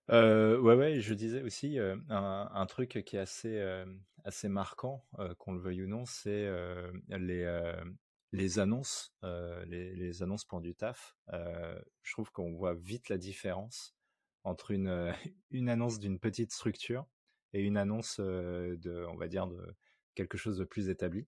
[0.10, 3.86] Euh, ouais, ouais, je disais aussi euh, un, truc qui est assez, euh,
[4.24, 7.84] assez marquant, euh, qu'on le veuille ou non, c'est euh, les, euh,
[8.32, 11.16] les annonces, les, les, annonces pour du taf.
[11.32, 13.96] je trouve qu'on voit vite la différence
[14.44, 15.14] entre une,
[15.52, 17.06] une annonce d'une petite structure
[17.54, 19.76] et une annonce de, on va dire, de
[20.16, 21.26] quelque chose de plus établi.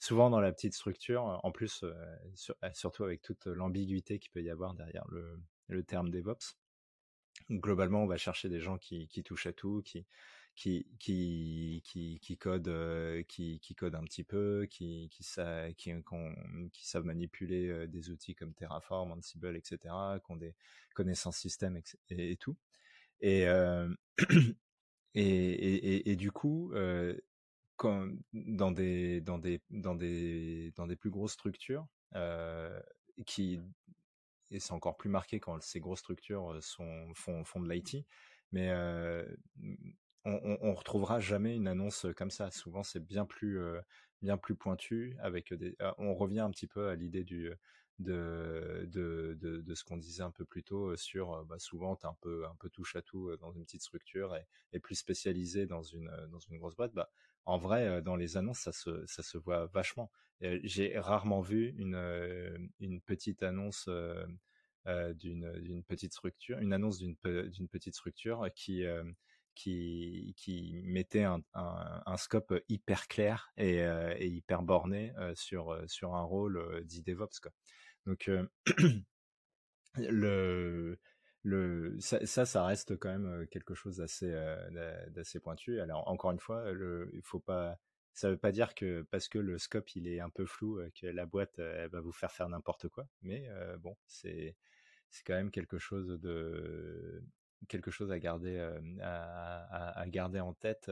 [0.00, 1.84] Souvent dans la petite structure, en plus,
[2.72, 6.56] surtout avec toute l'ambiguïté qu'il peut y avoir derrière le, le terme DevOps,
[7.50, 10.06] globalement, on va chercher des gens qui, qui touchent à tout, qui
[10.54, 15.72] qui qui qui, qui codent euh, qui, qui codent un petit peu, qui qui, sa,
[15.74, 15.92] qui,
[16.72, 20.54] qui savent manipuler euh, des outils comme Terraform, Ansible, etc., qui ont des
[20.94, 22.56] connaissances système et, et, tout.
[23.20, 23.88] Et, euh,
[25.14, 27.16] et, et, et, du coup, euh,
[27.84, 29.22] dans des
[30.98, 32.80] plus grosses structures euh,
[34.50, 38.06] et c'est encore plus marqué quand ces grosses structures sont, font, de l'IT,
[38.52, 39.26] mais euh,
[40.24, 42.50] on, on, retrouvera jamais une annonce comme ça.
[42.50, 43.80] Souvent, c'est bien plus, euh,
[44.58, 45.16] pointu.
[45.20, 47.58] Avec des, on revient un petit peu à l'idée de,
[49.74, 52.70] ce qu'on disait un peu plus tôt sur bah, souvent tu un peu un peu
[52.70, 54.34] touche à tout dans une petite structure
[54.72, 57.10] et, plus spécialisé dans une dans une grosse boîte bah
[57.48, 63.88] en vrai dans les annonces ça se voit vachement j'ai rarement vu une petite annonce
[64.86, 68.84] d'une petite structure une annonce d'une petite structure qui
[70.84, 73.82] mettait un, scope hyper clair et,
[74.20, 77.40] hyper borné sur, un rôle dit DevOps.
[78.06, 78.30] Donc,
[79.96, 80.98] le,
[82.00, 85.80] ça, ça, reste quand même quelque chose d'assez, euh, d'assez pointu.
[85.80, 87.78] Alors, encore une fois, le, faut pas,
[88.14, 91.06] ça veut pas dire que parce que le scope il est un peu flou, que
[91.06, 93.06] la boîte va vous faire faire n'importe quoi.
[93.22, 94.56] Mais euh, bon, c'est,
[95.10, 97.22] c'est quand même quelque chose de,
[97.68, 98.58] quelque chose à garder,
[99.02, 100.90] à, garder en tête,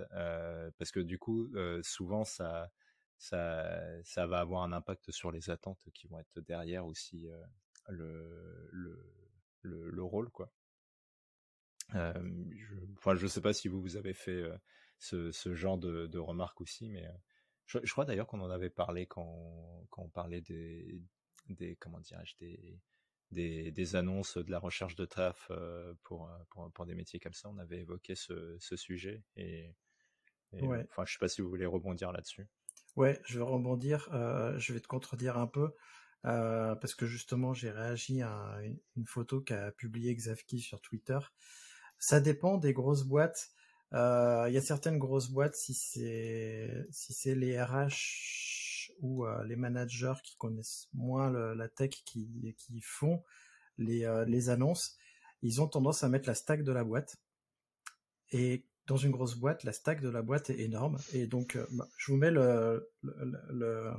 [0.78, 1.50] parce que du coup,
[1.82, 2.70] souvent ça,
[3.18, 7.42] ça, ça va avoir un impact sur les attentes qui vont être derrière aussi euh,
[7.88, 9.25] le, le,
[9.66, 10.52] le, le, rôle, quoi.
[11.94, 12.12] Euh,
[12.56, 14.56] je, enfin, je sais pas si vous, vous avez fait euh,
[14.98, 17.06] ce, ce, genre de, de remarques aussi, mais
[17.66, 21.00] je, je, crois d'ailleurs qu'on en avait parlé quand, quand on parlait des,
[21.48, 22.80] des comment dirais-je, des,
[23.30, 25.50] des, des, annonces de la recherche de taf
[26.02, 27.48] pour, pour, pour, des métiers comme ça.
[27.48, 29.74] On avait évoqué ce, ce sujet et,
[30.52, 30.86] et ouais.
[30.90, 32.48] enfin, je sais pas si vous voulez rebondir là-dessus.
[32.96, 34.08] Ouais, je vais rebondir.
[34.58, 35.72] Je vais te contredire un peu
[36.24, 38.58] euh, parce que justement, j'ai réagi à
[38.96, 41.18] une, photo qu'a publiée Xavki sur Twitter.
[41.98, 43.50] Ça dépend des grosses boîtes.
[43.92, 49.56] Euh, il y a certaines grosses boîtes, si c'est si les RH ou euh, les
[49.56, 53.22] managers qui connaissent moins la tech qui, qui font
[53.78, 54.96] les, les annonces,
[55.42, 57.16] ils ont tendance à mettre la stack de la boîte.
[58.32, 60.98] Et dans une grosse boîte, la stack de la boîte est énorme.
[61.12, 63.92] Et donc, bah, je vous mets le, le,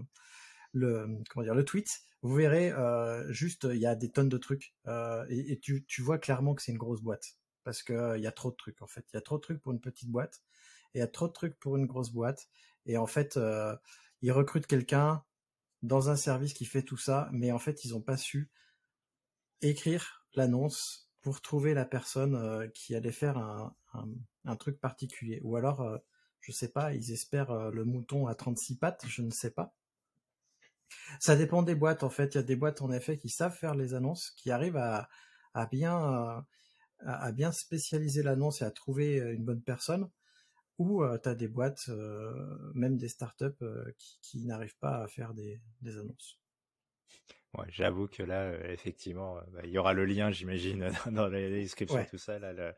[0.78, 2.02] le, comment dire, le tweet.
[2.22, 4.74] Vous verrez, euh, juste, il y a des tonnes de trucs.
[4.88, 7.38] Euh, et, tu, vois clairement que c'est une grosse boîte.
[7.64, 9.06] Parce qu'il euh, y a trop de trucs, en fait.
[9.14, 10.42] Il y a trop de trucs pour une petite boîte.
[10.94, 12.50] Et il y a trop de trucs pour une grosse boîte.
[12.86, 13.38] Et en fait,
[14.22, 15.24] ils recrutent quelqu'un
[15.84, 17.30] dans un service qui fait tout ça.
[17.34, 18.50] Mais en fait, ils n'ont pas su
[19.62, 25.42] écrire l'annonce pour trouver la personne qui allait faire un, truc particulier.
[25.44, 25.98] Ou alors, euh,
[26.40, 29.76] je sais pas, ils espèrent le mouton à 36 pattes, je ne sais pas.
[31.20, 32.36] Ça dépend des boîtes, en fait.
[32.36, 35.10] Il y a des boîtes, en effet, qui savent faire les annonces, qui arrivent à,
[35.54, 36.46] à bien, à,
[37.06, 40.10] à, bien spécialiser l'annonce et à trouver une bonne personne.
[40.78, 41.90] Ou tu as des boîtes,
[42.76, 43.64] même des startups,
[43.98, 46.40] qui, qui n'arrivent pas à faire des, des annonces.
[47.54, 51.40] Ouais, j'avoue que là, euh, effectivement, bah, il y aura le lien, j'imagine, dans la
[51.50, 52.06] description, ouais.
[52.06, 52.40] tout ça.
[52.40, 52.74] Là, le,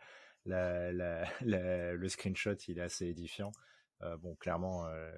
[0.45, 3.51] la, la, la, le screenshot, il est assez édifiant.
[4.03, 5.11] Euh, bon, clairement, euh,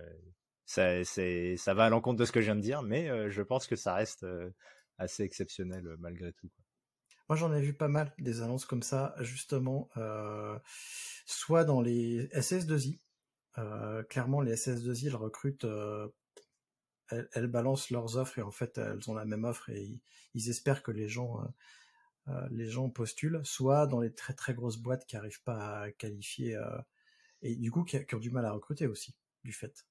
[0.74, 3.68] ça, va à l'encontre de ce que je viens de dire, mais euh, je pense
[3.68, 4.26] que ça reste
[4.98, 6.50] assez exceptionnel malgré tout.
[7.30, 9.90] Moi, j'en ai vu pas mal des annonces comme ça, justement,
[11.26, 13.00] soit dans les SS2I.
[14.10, 15.66] clairement, les SS2I, ils recrutent
[17.12, 20.02] elles, elles, balancent leurs offres et en fait elles ont la même offre et
[20.34, 21.48] ils, espèrent que les gens euh,
[22.30, 25.92] euh, les gens postulent, soit dans les très très grosses boîtes qui arrivent pas à
[25.92, 26.78] qualifier euh,
[27.42, 29.86] et du coup qui, ont du mal à recruter aussi du fait.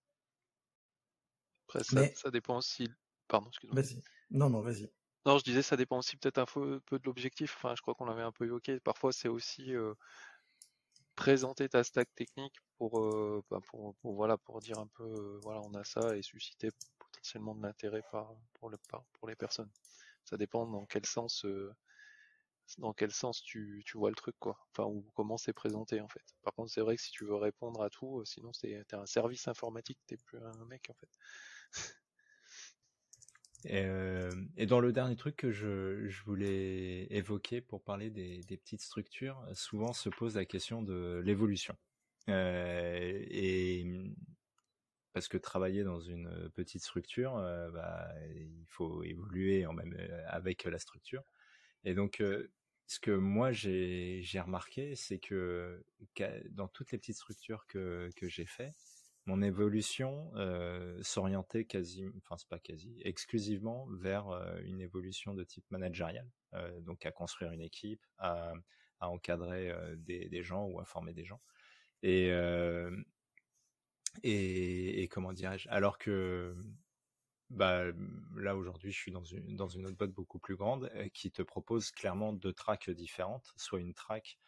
[1.70, 2.88] Après, ça, Mais ça dépend aussi.
[3.28, 3.80] Pardon, excuse-moi.
[3.80, 4.02] vas-y.
[4.30, 4.90] Non, non, vas-y.
[5.26, 7.54] Non, je disais, ça dépend aussi peut-être un peu, peu de l'objectif.
[7.56, 8.80] Enfin, je crois qu'on l'avait un peu évoqué.
[8.80, 9.94] Parfois, c'est aussi euh,
[11.14, 15.38] présenter ta stack technique pour, euh, bah, pour, pour, voilà, pour dire un peu, euh,
[15.42, 19.36] voilà, on a ça et susciter potentiellement de l'intérêt par, pour, le, par, pour les
[19.36, 19.70] personnes.
[20.24, 21.44] Ça dépend dans quel sens,
[22.78, 24.58] dans quel sens tu, tu vois le truc, quoi.
[24.70, 26.24] Enfin, ou comment c'est présenté, en fait.
[26.42, 29.48] Par contre, c'est vrai que si tu veux répondre à tout, sinon t'es un service
[29.48, 31.10] informatique, t'es plus un mec, en fait.
[33.64, 38.80] Et, euh, et dans le dernier truc que je, voulais évoquer pour parler des, petites
[38.80, 41.76] structures, souvent se pose la question de l'évolution.
[42.28, 43.86] Euh, et
[45.12, 50.64] parce que travailler dans une petite structure, euh, bah, il faut évoluer en même avec
[50.64, 51.22] la structure.
[51.84, 52.22] Et donc,
[52.86, 55.84] ce que moi j'ai remarqué, c'est que
[56.50, 58.74] dans toutes les petites structures que que j'ai fait,
[59.30, 65.44] mon évolution euh, s'orientait quasi, enfin c'est pas quasi, exclusivement vers euh, une évolution de
[65.44, 68.52] type managérial, euh, donc à construire une équipe, à,
[69.02, 71.40] encadrer des, gens ou à former des gens.
[72.02, 72.28] Et,
[75.10, 76.54] comment dirais-je Alors que
[77.48, 77.84] bah,
[78.36, 79.24] là aujourd'hui, je suis dans
[79.68, 83.94] une autre boîte beaucoup plus grande qui te propose clairement deux tracks différentes, soit une
[83.94, 84.38] track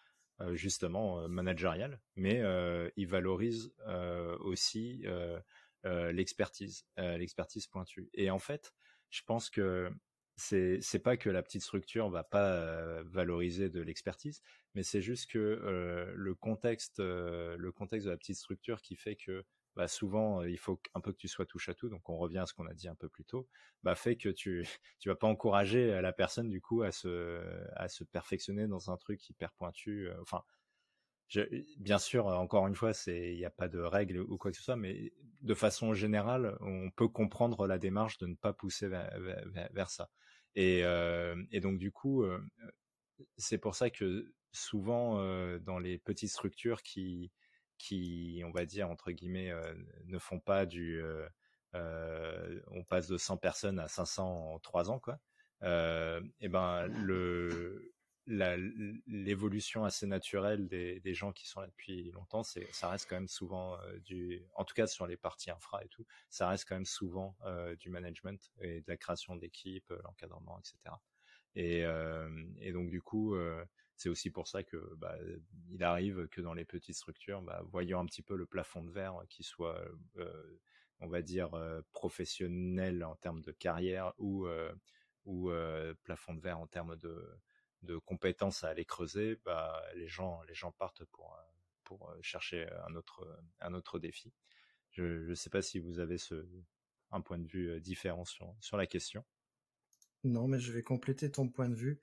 [0.55, 5.38] justement euh, managériale, mais euh, il valorise euh, aussi euh,
[5.87, 8.09] euh, l'expertise, euh, l'expertise pointue.
[8.14, 8.72] Et en fait,
[9.11, 9.90] je pense que
[10.37, 14.42] c'est pas que la petite structure va pas euh, valoriser de l'expertise,
[14.74, 18.96] mais c'est juste que euh, le contexte euh, le contexte de la petite structure qui
[18.96, 19.44] fait que
[19.76, 22.38] bah souvent il faut un peu que tu sois touche à tout donc on revient
[22.38, 23.48] à ce qu'on a dit un peu plus tôt
[23.82, 24.64] bah fait que tu
[25.00, 27.42] tu vas pas encourager la personne du coup à se
[27.76, 30.42] à se perfectionner dans un truc hyper pointu enfin
[31.78, 34.56] bien sûr encore une fois c'est il n'y a pas de règles ou quoi que
[34.56, 38.88] ce soit mais de façon générale on peut comprendre la démarche de ne pas pousser
[38.88, 40.11] vers, ça.
[40.54, 40.82] Et,
[41.61, 42.24] donc du coup
[43.37, 45.16] c'est pour ça que souvent
[45.61, 47.32] dans les petites structures qui
[47.83, 51.03] qui, on va dire, entre guillemets, euh, ne font pas du...
[51.03, 51.29] Euh,
[51.75, 55.18] euh, on passe de 100 personnes à 500 en 3 ans, quoi.
[55.62, 57.92] et ben, le,
[58.27, 63.16] l'évolution assez naturelle des, des, gens qui sont là depuis longtemps, c'est, ça reste quand
[63.16, 66.68] même souvent euh, du, en tout cas sur les parties infra et tout, ça reste
[66.68, 70.95] quand même souvent euh, du management et de la création d'équipes, l'encadrement, etc.
[71.57, 72.29] Et, euh,
[72.61, 73.35] et donc du coup,
[74.03, 75.17] c'est aussi pour ça que bah,
[75.71, 78.91] il arrive que dans les petites structures, bah, voyant un petit peu le plafond de
[78.91, 79.81] verre qui soit,
[80.17, 80.61] euh,
[80.99, 84.75] on va dire, euh, professionnel en termes de carrière ou, euh,
[85.29, 87.25] euh, plafond de verre en termes de,
[87.83, 91.38] de compétences à aller creuser, bah, les gens, les gens partent pour,
[91.85, 93.25] pour chercher un autre,
[93.61, 94.33] un autre défi.
[94.91, 96.45] Je ne sais pas si vous avez ce,
[97.12, 99.25] un point de vue différent sur, sur la question.
[100.25, 102.01] Non, mais je vais compléter ton point de vue.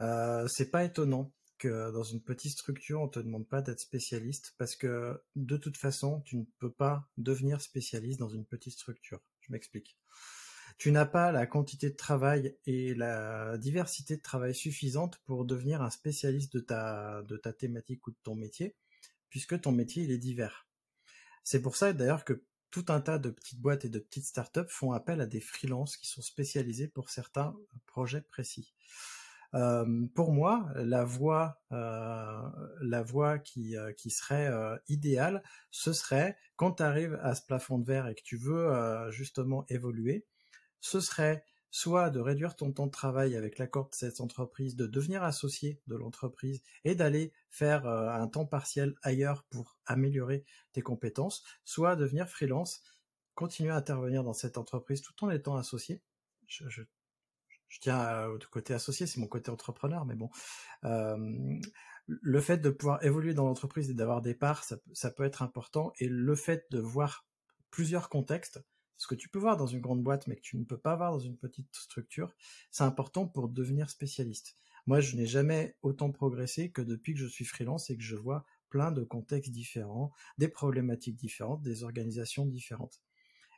[0.00, 4.54] Euh, c'est pas étonnant que dans une petite structure, on te demande pas d'être spécialiste
[4.58, 9.20] parce que de toute façon, tu ne peux pas devenir spécialiste dans une petite structure.
[9.40, 9.96] Je m'explique.
[10.78, 15.82] Tu n'as pas la quantité de travail et la diversité de travail suffisante pour devenir
[15.82, 18.74] un spécialiste de ta, de ta thématique ou de ton métier,
[19.30, 20.66] puisque ton métier, il est divers.
[21.44, 24.68] C'est pour ça d'ailleurs que tout un tas de petites boîtes et de petites startups
[24.68, 27.54] font appel à des freelances qui sont spécialisés pour certains
[27.86, 28.74] projets précis.
[29.54, 32.42] Euh, pour moi, la voie, euh,
[32.80, 34.50] la voie qui, euh, qui serait
[34.88, 38.70] idéale, ce serait quand tu arrives à ce plafond de verre et que tu veux
[39.10, 40.26] justement évoluer,
[40.80, 44.86] ce serait soit de réduire ton temps de travail avec l'accord de cette entreprise, de
[44.86, 51.42] devenir associé de l'entreprise et d'aller faire un temps partiel ailleurs pour améliorer tes compétences,
[51.64, 52.82] soit devenir freelance,
[53.34, 56.00] continuer à intervenir dans cette entreprise tout en étant associé.
[57.74, 60.30] Je tiens au côté associé, c'est mon côté entrepreneur, mais bon.
[62.06, 65.42] Le fait de pouvoir évoluer dans l'entreprise et d'avoir des parts, ça, ça peut être
[65.42, 65.92] important.
[65.98, 67.26] Et le fait de voir
[67.70, 68.62] plusieurs contextes,
[68.96, 70.94] ce que tu peux voir dans une grande boîte, mais que tu ne peux pas
[70.94, 72.32] voir dans une petite structure,
[72.70, 74.54] c'est important pour devenir spécialiste.
[74.86, 78.16] Moi, je n'ai jamais autant progressé que depuis que je suis freelance et que je
[78.16, 83.00] vois plein de contextes différents, des problématiques différentes, des organisations différentes.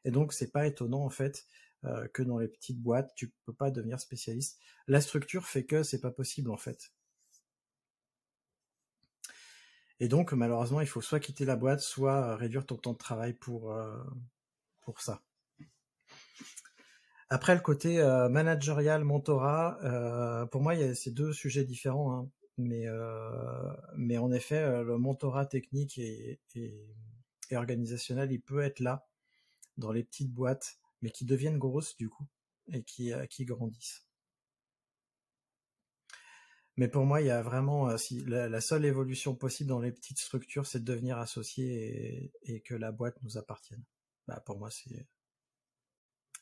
[0.04, 1.46] Et donc, c'est pas étonnant en fait
[1.84, 4.58] euh, que dans les petites boîtes, tu peux pas devenir spécialiste.
[4.86, 6.92] La structure fait que c'est pas possible en fait.
[9.98, 13.32] Et donc, malheureusement, il faut soit quitter la boîte, soit réduire ton temps de travail
[13.32, 13.96] pour euh,
[14.82, 15.22] pour ça.
[17.28, 21.64] Après le côté euh, managérial, mentorat, euh, pour moi, il y a ces deux sujets
[21.64, 22.12] différents.
[22.12, 22.30] Hein.
[22.56, 26.86] Mais, euh, mais en effet, le mentorat technique et, et,
[27.52, 29.06] organisationnel, il peut être là
[29.76, 32.26] dans les petites boîtes, mais qui deviennent grosses du coup
[32.72, 34.04] et qui, qui grandissent.
[36.76, 40.18] Mais pour moi, il y a vraiment, si la, seule évolution possible dans les petites
[40.18, 43.84] structures, c'est de devenir associé et, que la boîte nous appartienne.
[44.26, 45.06] Bah, pour moi, c'est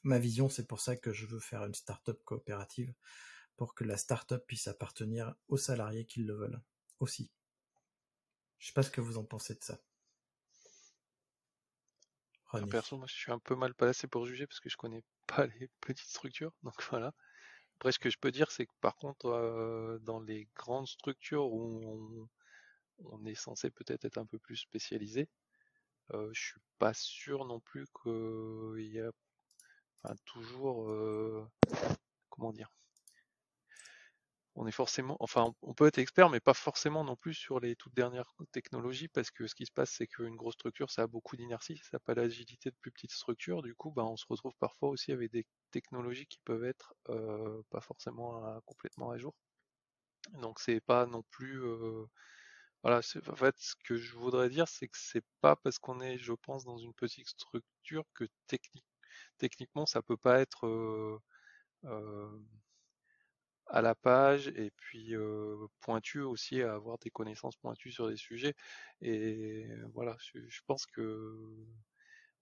[0.03, 0.49] ma vision.
[0.49, 2.95] C'est pour ça que je veux faire une start-up coopérative
[3.57, 6.63] pour que la start-up puisse appartenir aux salariés qui le veulent
[7.01, 7.31] aussi.
[8.57, 9.79] Je sais pas ce que vous en pensez de ça.
[12.63, 15.47] Perso, moi, je suis un peu mal placé pour juger parce que je connais pas
[15.47, 17.13] les petites structures, donc voilà.
[17.77, 21.47] Après, ce que je peux dire, c'est que par contre, euh, dans les grandes structures
[21.53, 22.29] où
[23.05, 25.29] on, est censé peut-être être un peu plus spécialisé,
[26.13, 29.11] euh, je suis pas sûr non plus qu'il y a
[30.25, 31.47] toujours, euh,
[32.29, 32.71] comment dire,
[34.57, 37.77] on est forcément, enfin, on peut être expert, mais pas forcément non plus sur les
[37.77, 41.07] toutes dernières technologies, parce que ce qui se passe, c'est qu'une grosse structure, ça a
[41.07, 43.63] beaucoup d'inertie, ça n'a pas l'agilité de plus petites structures.
[43.63, 47.63] Du coup, bah, on se retrouve parfois aussi avec des technologies qui peuvent être euh,
[47.71, 49.35] pas forcément complètement à jour.
[50.35, 52.05] Donc, c'est pas non plus, euh,
[52.83, 53.01] voilà.
[53.29, 56.33] En fait, ce que je voudrais dire, c'est que c'est pas parce qu'on est, je
[56.35, 58.25] pense, dans une petite structure que
[59.39, 61.19] techniquement, ça peut pas être euh,
[63.67, 65.15] à la page et puis
[65.81, 68.55] pointu aussi à avoir des connaissances pointues sur des sujets.
[69.01, 71.67] Et voilà, je, pense que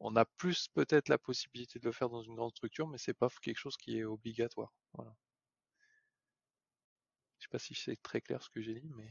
[0.00, 3.14] on a plus peut-être la possibilité de le faire dans une grande structure, mais c'est
[3.14, 4.74] pas quelque chose qui est obligatoire.
[4.94, 5.14] Voilà.
[7.38, 9.10] Je sais pas si c'est très clair ce que j'ai dit, mais.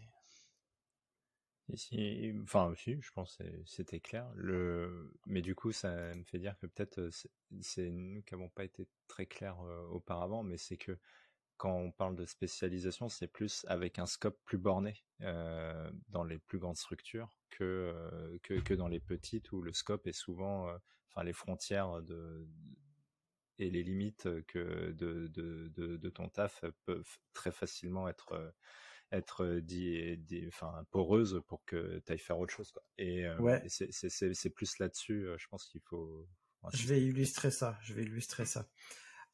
[1.70, 4.30] Ici, enfin si, je pense que c'était clair.
[4.36, 7.09] Le, mais du coup, ça me fait dire que peut-être
[7.62, 9.59] c'est nous qui n'avons pas été très clairs
[9.91, 10.97] auparavant, mais c'est que
[11.62, 16.39] quand on parle de spécialisation, c'est plus avec un scope plus borné euh, dans les
[16.39, 20.70] plus grandes structures que, euh, que, que, dans les petites où le scope est souvent,
[20.70, 20.78] euh,
[21.09, 22.47] enfin les frontières de,
[23.59, 28.55] et les limites que de, de, de, de, ton taf peuvent très facilement être
[29.12, 32.82] être dit, dit, enfin poreuses pour que tu ailles faire autre chose quoi.
[32.97, 33.62] Et, ouais.
[33.68, 36.28] c'est plus là-dessus, je pense qu'il faut.
[36.74, 37.78] Je vais illustrer ça.
[37.84, 38.68] Je vais illustrer ça.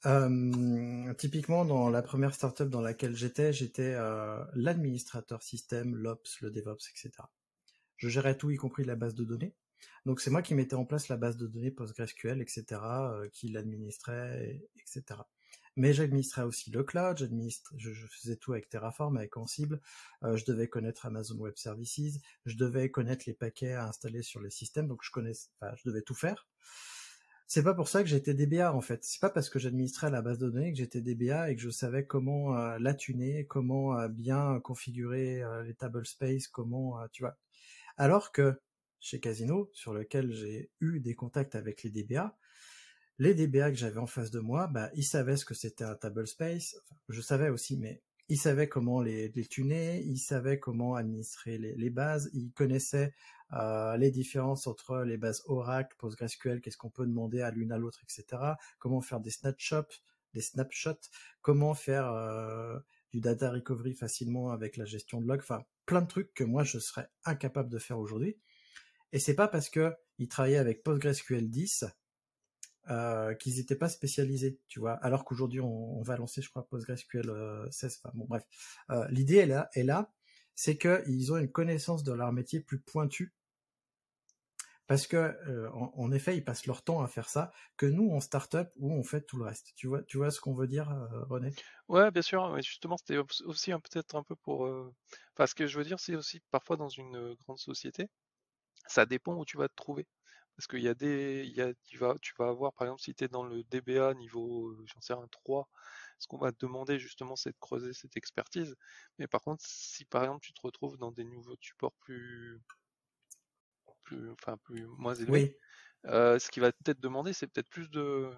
[0.05, 6.51] Euh, typiquement, dans la première startup dans laquelle j'étais, j'étais euh, l'administrateur système, l'Ops, le
[6.51, 7.11] DevOps, etc.
[7.97, 9.55] Je gérais tout, y compris la base de données.
[10.05, 13.49] Donc c'est moi qui mettais en place la base de données PostgreSQL, etc., euh, qui
[13.49, 15.21] l'administrait, etc.
[15.75, 17.29] Mais j'administrais aussi le cloud,
[17.75, 19.79] je, faisais tout avec Terraform, avec Ansible.
[20.23, 24.41] Euh, je devais connaître Amazon Web Services, je devais connaître les paquets à installer sur
[24.41, 26.47] les systèmes, donc je connaissais, enfin, je devais tout faire.
[27.49, 29.05] C'est pas pour ça que j'étais DBA en fait.
[29.05, 31.69] C'est pas parce que j'administrais la base de données que j'étais DBA et que je
[31.69, 37.23] savais comment euh, la tuner, comment euh, bien configurer euh, les table space, comment tu
[37.23, 37.37] vois.
[37.95, 38.59] Alors que
[38.99, 42.37] chez Casino, sur lequel j'ai eu des contacts avec les DBA,
[43.17, 45.95] les DBA que j'avais en face de moi, bah ils savaient ce que c'était un
[45.95, 46.75] table space.
[47.07, 52.29] Je savais aussi, mais ils savaient comment les, tuner, ils savaient comment administrer les, bases,
[52.33, 53.13] ils connaissaient
[53.53, 57.77] euh, les différences entre les bases Oracle, PostgreSQL, qu'est-ce qu'on peut demander à l'une à
[57.77, 58.41] l'autre, etc.
[58.79, 60.01] Comment faire des snapshots,
[60.33, 61.09] des snapshots,
[61.41, 62.77] comment faire euh,
[63.11, 66.63] du data recovery facilement avec la gestion de log, enfin plein de trucs que moi
[66.63, 68.37] je serais incapable de faire aujourd'hui.
[69.13, 71.85] Et c'est pas parce que ils travaillaient avec PostgreSQL 10
[72.89, 74.93] euh, qu'ils n'étaient pas spécialisés, tu vois.
[74.93, 77.31] Alors qu'aujourd'hui on, va lancer, je crois, PostgreSQL
[77.71, 78.01] 16.
[78.03, 78.43] Enfin bon, bref.
[79.09, 80.11] L'idée est là, est là,
[80.55, 83.33] c'est qu'ils ont une connaissance de leur métier plus pointue
[84.87, 88.21] parce que euh, en, effet, ils passent leur temps à faire ça, que nous en
[88.21, 89.73] startup où on fait tout le reste.
[89.75, 91.51] Tu vois, tu vois ce qu'on veut dire, euh, René?
[91.89, 92.49] Ouais, bien sûr.
[92.53, 94.65] Mais justement, c'était aussi peut-être un peu pour.
[94.65, 94.93] Euh...
[95.35, 98.07] Enfin, ce que je veux dire, c'est aussi parfois dans une euh, grande société,
[98.87, 100.07] ça dépend où tu vas te trouver.
[100.57, 103.01] Parce qu'il y a des, il y a, tu vas, tu vas avoir, par exemple,
[103.01, 105.69] si tu es dans le DBA niveau, j'en sais un 3,
[106.19, 108.75] ce qu'on va te demander justement, c'est de creuser cette expertise.
[109.19, 112.59] Mais par contre, si par exemple tu te retrouves dans des nouveaux supports plus
[114.07, 115.57] plus, enfin plus moins élevé.
[116.05, 118.29] Euh, ce qui va peut-être demander, c'est peut-être plus de,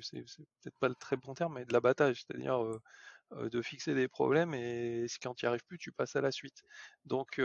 [0.00, 0.24] c'est
[0.62, 2.80] peut-être pas le très bon terme, mais de l'abattage, c'est-à-dire euh,
[3.32, 6.32] euh, de fixer des problèmes et quand tu n'y arrives plus, tu passes à la
[6.32, 6.62] suite.
[7.04, 7.40] Donc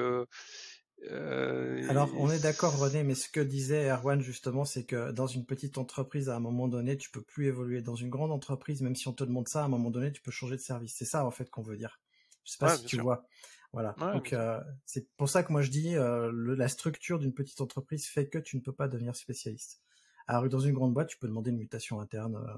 [1.89, 5.45] alors, on est d'accord, René, mais ce que disait Erwan justement, c'est que dans une
[5.45, 7.81] petite entreprise, à un moment donné, tu peux plus évoluer.
[7.81, 10.21] Dans une grande entreprise, même si on te demande ça, à un moment donné, tu
[10.21, 10.95] peux changer de service.
[10.97, 11.99] C'est ça, en fait, qu'on veut dire.
[12.43, 13.25] Je sais pas si tu vois.
[13.73, 13.95] Voilà.
[14.13, 17.61] Donc euh, c'est pour ça que moi je dis euh, le, la structure d'une petite
[17.61, 19.81] entreprise fait que tu ne peux pas devenir spécialiste.
[20.25, 22.37] Alors dans une grande boîte, tu peux demander une mutation interne.
[22.37, 22.57] Euh,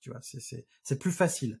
[0.00, 1.60] tu vois, c'est plus facile.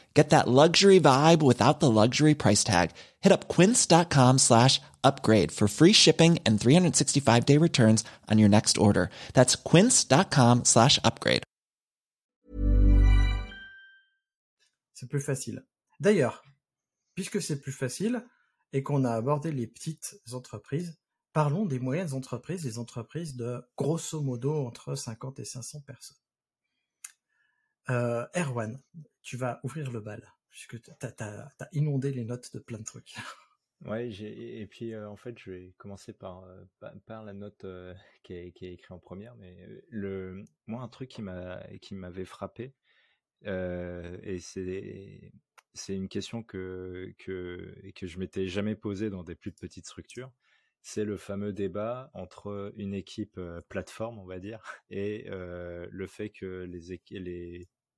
[0.13, 2.91] Get that luxury vibe without the luxury price tag.
[3.21, 8.77] Hit up quince.com slash upgrade for free shipping and 365 day returns on your next
[8.77, 9.09] order.
[9.33, 11.43] That's quince.com slash upgrade.
[14.93, 15.63] C'est plus facile.
[15.99, 16.43] D'ailleurs,
[17.15, 18.23] puisque c'est plus facile
[18.71, 20.95] et qu'on a abordé les petites entreprises,
[21.33, 26.20] parlons des moyennes entreprises, des entreprises de grosso modo entre 50 et 500 personnes.
[27.89, 28.79] Euh, Erwan,
[29.21, 33.15] tu vas ouvrir le bal, puisque tu as, inondé les notes de plein de trucs.
[33.83, 36.63] Ouais, et puis euh, en fait, je vais commencer par euh,
[37.07, 37.65] par, la note
[38.21, 41.95] qui est qui est écrite en première, mais le moi un truc qui m'a qui
[41.95, 42.75] m'avait frappé
[43.43, 45.31] et c'est
[45.73, 50.31] c'est une question que que que je m'étais jamais posée dans des plus petites structures.
[50.81, 54.59] C'est le fameux débat entre une équipe euh, plateforme, on va dire,
[54.89, 56.67] et euh, le fait que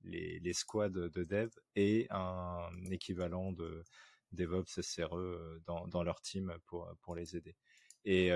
[0.04, 3.84] les squads de dev aient un équivalent de
[4.34, 7.56] DevOps SRE euh, dans, dans leur team pour, les aider.
[8.04, 8.28] Et,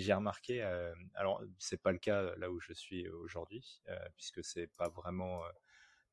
[0.00, 4.42] j'ai remarqué, euh, alors c'est pas le cas là où je suis aujourd'hui, euh, puisque
[4.42, 5.42] c'est pas vraiment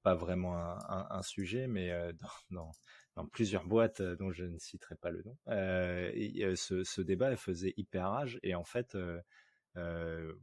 [0.04, 0.56] pas vraiment
[0.89, 2.12] un, sujet, mais euh,
[2.51, 2.72] dans,
[3.32, 7.74] plusieurs boîtes euh, dont je ne citerai pas le nom, euh, ce, ce, débat faisait
[7.78, 8.39] hyper rage.
[8.43, 8.97] Et en fait,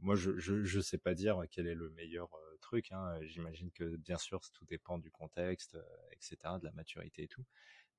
[0.01, 2.29] moi, je, je, sais pas dire quel est le meilleur
[2.61, 2.91] truc.
[2.91, 3.19] Hein.
[3.21, 5.77] J'imagine que bien sûr, tout dépend du contexte,
[6.13, 7.45] etc., de la maturité et tout.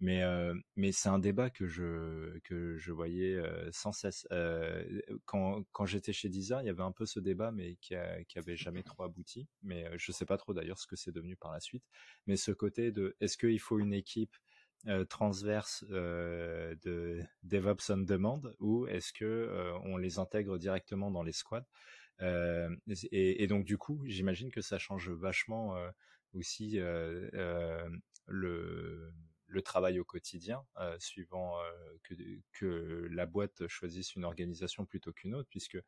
[0.01, 3.41] Mais, euh, mais c'est un débat que je, que je voyais
[3.71, 4.27] sans cesse.
[4.33, 4.85] Euh,
[5.27, 8.25] quand quand j'étais chez Deezer, il y avait un peu ce débat, mais qui, a,
[8.25, 9.47] qui avait jamais trop abouti.
[9.63, 11.85] Mais je sais pas trop d'ailleurs ce que c'est devenu par la suite.
[12.27, 14.37] Mais ce côté de est-ce qu'il faut une équipe
[15.09, 21.67] transverse de DevOps on demand ou est-ce que on les intègre directement dans les squads
[22.21, 25.77] et, et, donc du coup, j'imagine que ça change vachement
[26.33, 26.79] aussi
[28.27, 29.13] le
[29.53, 30.65] le travail au quotidien,
[30.99, 31.57] suivant
[32.03, 32.15] que,
[32.53, 35.79] que la boîte choisisse une organisation plutôt qu'une autre, puisque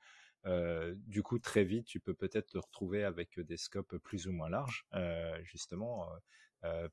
[0.44, 4.48] du coup très vite tu peux peut-être te retrouver avec des scopes plus ou moins
[4.50, 4.86] larges.
[5.42, 6.08] Justement,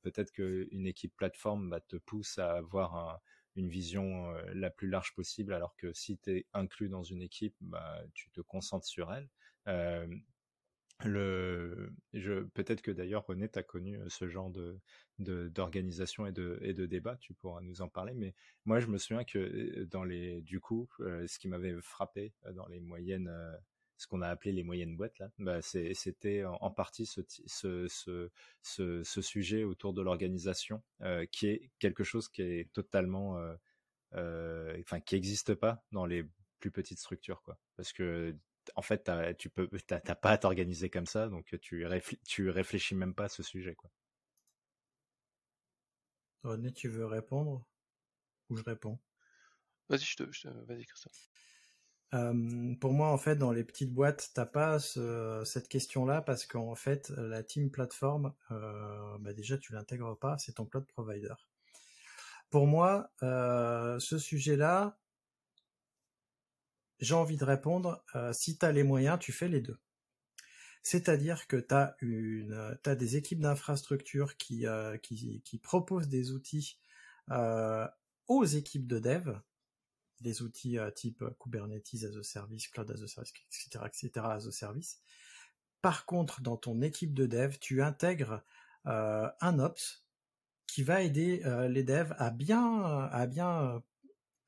[0.02, 3.20] peut-être qu'une équipe plateforme bah, te pousse à avoir un,
[3.56, 7.56] une vision la plus large possible, alors que si tu es inclus dans une équipe,
[7.62, 9.30] bah, tu te concentres sur elle.
[11.04, 14.80] Je, peut-être que d'ailleurs René, tu as connu ce genre de,
[15.20, 18.34] d'organisation et de, et de débat, tu pourras nous en parler, mais
[18.66, 22.80] moi je me souviens que dans les, du coup, ce qui m'avait frappé dans les
[22.80, 23.32] moyennes,
[23.98, 28.30] ce qu'on a appelé les moyennes boîtes là, bah c'était en, partie ce, ce,
[28.62, 30.82] ce, sujet autour de l'organisation,
[31.32, 33.40] qui est quelque chose qui est totalement,
[34.14, 36.26] enfin qui n'existe pas dans les
[36.60, 38.36] plus petites structures, quoi, parce que
[38.76, 42.96] en fait, tu peux, t'as pas à t'organiser comme ça, donc tu, réfl tu réfléchis
[42.96, 43.90] même pas à ce sujet, quoi.
[46.44, 47.66] René, tu veux répondre?
[48.50, 49.00] Ou je réponds?
[49.90, 50.48] Vas-y, je te, je te...
[50.66, 51.30] vas-y, Christophe.
[52.14, 56.46] Euh, pour moi, en fait, dans les petites boîtes, t'as pas ce, cette question-là parce
[56.46, 61.34] qu'en fait, la team plateforme, euh, bah déjà, tu l'intègres pas, c'est ton cloud provider.
[62.50, 65.00] Pour moi, euh, ce sujet-là,
[67.02, 69.80] j'ai envie de répondre, euh, si tu as les moyens, tu fais les deux.
[70.84, 76.80] C'est-à-dire que tu as, une, des équipes d'infrastructure qui, euh, qui, qui, proposent des outils
[77.32, 77.88] euh,
[78.28, 79.40] aux équipes de dev,
[80.22, 84.52] des outils type Kubernetes as a service, Cloud as a service, etc., etc., as a
[84.52, 85.02] service.
[85.82, 88.44] Par contre, dans ton équipe de dev, tu intègres
[88.86, 90.06] un ops
[90.68, 93.82] qui va aider les devs à bien, à bien,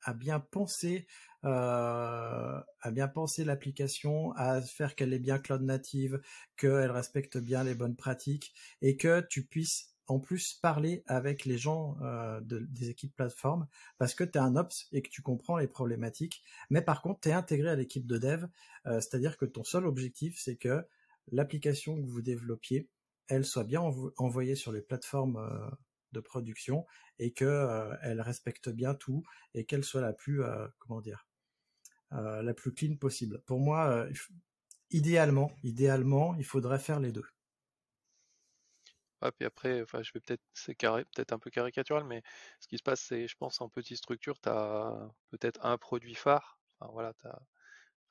[0.04, 1.06] à bien penser
[1.44, 6.22] euh, à bien penser l'application, à faire qu'elle est bien cloud native,
[6.56, 11.58] qu'elle respecte bien les bonnes pratiques et que tu puisses en plus parler avec les
[11.58, 13.66] gens euh, de, des équipes plateforme
[13.98, 16.42] parce que tu es un ops et que tu comprends les problématiques.
[16.70, 18.46] Mais par contre, tu es intégré à l'équipe de dev,
[18.86, 20.82] euh, c'est-à-dire que ton seul objectif, c'est que
[21.30, 22.88] l'application que vous développiez,
[23.28, 25.38] elle soit bien envo envoyée sur les plateformes
[26.14, 26.86] de production
[27.18, 30.42] et que elle respecte bien tout et qu'elle soit la plus
[30.78, 31.26] comment dire
[32.10, 33.42] la plus clean possible.
[33.44, 34.06] Pour moi,
[34.90, 37.26] idéalement, idéalement, il faudrait faire les deux.
[39.20, 42.22] Ah, puis après, enfin, je vais peut-être, c'est peut-être un peu caricatural, mais
[42.60, 46.14] ce qui se passe, c'est, je pense, en petite structure, tu as peut-être un produit
[46.14, 46.60] phare.
[46.78, 47.14] Enfin, voilà,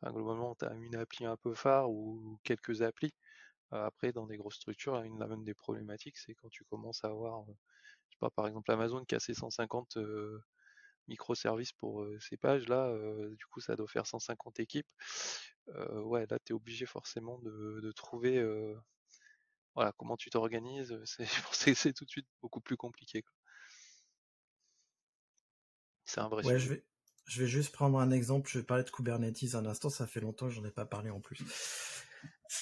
[0.02, 3.14] as, globalement, tu as une appli un peu phare ou quelques applis.
[3.72, 7.46] après, dans des grosses structures, une même des problématiques, c'est quand tu commences à avoir,
[8.10, 9.98] je sais pas, par exemple, Amazon qui a ses 150
[11.08, 12.94] microservices pour ces pages, là,
[13.32, 14.88] du coup, ça doit faire 150 équipes.
[15.68, 18.42] ouais, là, tu es obligé forcément de, de trouver
[19.76, 20.96] voilà, comment tu t'organises,
[21.52, 23.24] c'est tout de suite beaucoup plus compliqué.
[26.06, 26.84] C'est un vrai ouais, Je vais,
[27.26, 28.50] je vais juste prendre un exemple.
[28.52, 29.90] Je vais parler de Kubernetes un instant.
[29.90, 31.42] Ça fait longtemps que j'en ai pas parlé en plus.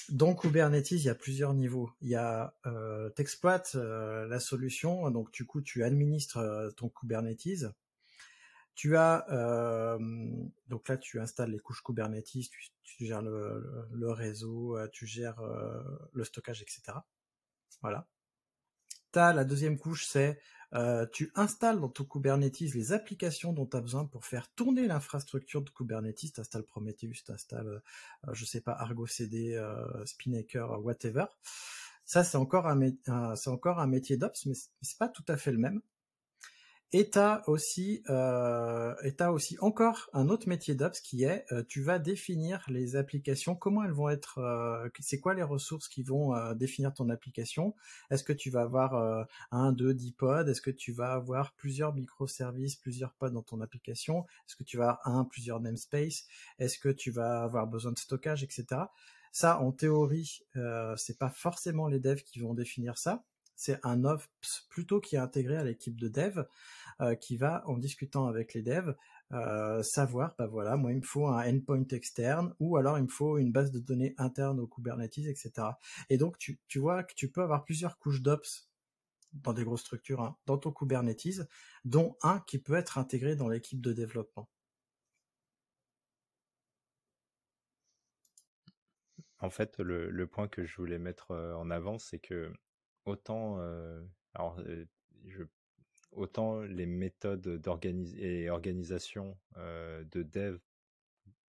[0.10, 1.92] Dans Kubernetes, il y a plusieurs niveaux.
[2.02, 7.66] Il y a, euh, t'exploites la solution, donc du coup, tu administres ton Kubernetes.
[8.74, 9.26] Tu as
[10.68, 12.50] donc là tu installes les couches Kubernetes,
[12.84, 15.42] tu, gères le, réseau, tu gères
[16.14, 16.98] le stockage, etc.
[17.82, 18.08] Voilà.
[19.12, 20.40] T'as la deuxième couche, c'est
[21.12, 25.62] tu installes dans ton Kubernetes les applications dont tu as besoin pour faire tourner l'infrastructure
[25.62, 26.34] de Kubernetes.
[26.34, 27.82] Tu installes Prometheus, tu installes,
[28.32, 29.62] je sais pas, Argo CD,
[30.06, 31.26] Spinnaker, whatever.
[32.06, 35.52] Ça, c'est encore un, c'est encore un métier d'ops, mais c'est pas tout à fait
[35.52, 35.82] le même.
[36.94, 41.64] Et t'as aussi, euh, et as aussi encore un autre métier d'ops qui est, euh,
[41.66, 46.04] tu vas définir les applications, comment elles vont être, euh, c'est quoi les ressources qui
[46.04, 47.76] vont définir ton application?
[48.10, 50.50] Est-ce que tu vas avoir un, deux, dix pods?
[50.50, 54.26] Est-ce que tu vas avoir plusieurs microservices, plusieurs pods dans ton application?
[54.48, 56.26] Est-ce que tu vas avoir un, plusieurs namespaces
[56.60, 58.82] Est-ce que tu vas avoir besoin de stockage, etc.
[59.32, 60.42] Ça, en théorie,
[60.98, 63.24] c'est pas forcément les devs qui vont définir ça
[63.62, 64.28] c'est un ops
[64.70, 66.46] plutôt qui est intégré à l'équipe de dev
[67.00, 68.96] euh, qui va en discutant avec les devs
[69.34, 73.08] euh, savoir bah voilà moi il me faut un endpoint externe ou alors il me
[73.08, 75.68] faut une base de données interne au Kubernetes etc
[76.10, 78.72] et donc tu, vois que tu peux avoir plusieurs couches d'ops
[79.34, 81.48] dans des grosses structures hein, dans ton Kubernetes
[81.86, 84.50] dont un qui peut être intégré dans l'équipe de développement.
[89.40, 92.54] En fait, le, le, point que je voulais mettre euh, en avant, c'est que
[93.06, 93.60] autant,
[94.34, 94.62] alors,
[95.26, 95.44] je,
[96.12, 97.62] autant les méthodes
[98.18, 100.60] et organisation de dev,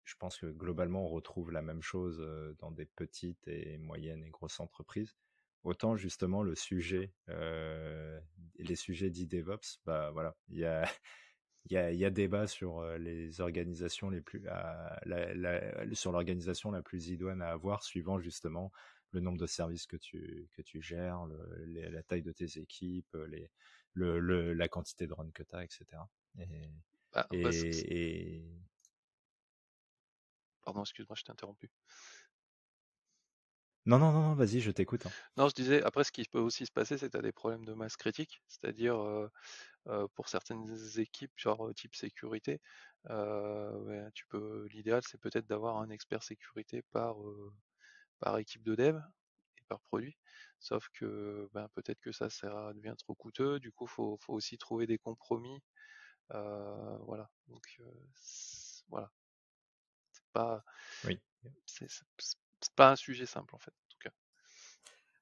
[0.05, 2.20] je pense que globalement on retrouve la même chose
[2.59, 5.14] dans des petites et moyennes et grosses entreprises.
[5.62, 10.88] Autant justement le sujet, les sujets d'e-DevOps, bah voilà, il y a
[11.66, 14.42] il y a, y a débat sur les organisations les plus,
[15.92, 18.72] sur l'organisation la plus idoine à avoir, suivant justement
[19.13, 21.27] le nombre de services que tu, que tu gères,
[21.67, 23.51] la taille de tes équipes, les,
[23.95, 26.03] le, la quantité de runs que tu as, etc.
[26.39, 26.71] Et,
[27.13, 28.45] bah, et,
[30.63, 31.71] Pardon, excuse-moi, je t'ai interrompu.
[33.87, 35.07] Non, non, non, vas-y, je t'écoute.
[35.07, 35.11] Hein.
[35.37, 37.33] Non, je disais, après, ce qui peut aussi se passer, c'est que tu as des
[37.33, 38.97] problèmes de masse critique, c'est-à-dire
[40.15, 42.61] pour certaines équipes, genre type sécurité,
[44.15, 47.17] tu peux, l'idéal, c'est peut-être d'avoir un expert sécurité par,
[48.21, 49.01] par équipe de dev
[49.59, 50.16] et par produit.
[50.59, 53.59] Sauf que ben, peut-être que ça, ça devient trop coûteux.
[53.61, 55.62] Du coup, faut, faut aussi trouver des compromis.
[56.33, 57.31] Euh, voilà.
[57.49, 57.81] Donc
[58.89, 59.11] voilà.
[60.12, 60.64] C'est pas.
[61.05, 61.21] Oui.
[61.66, 63.71] C'est pas un sujet simple en fait.
[63.71, 64.11] En tout cas.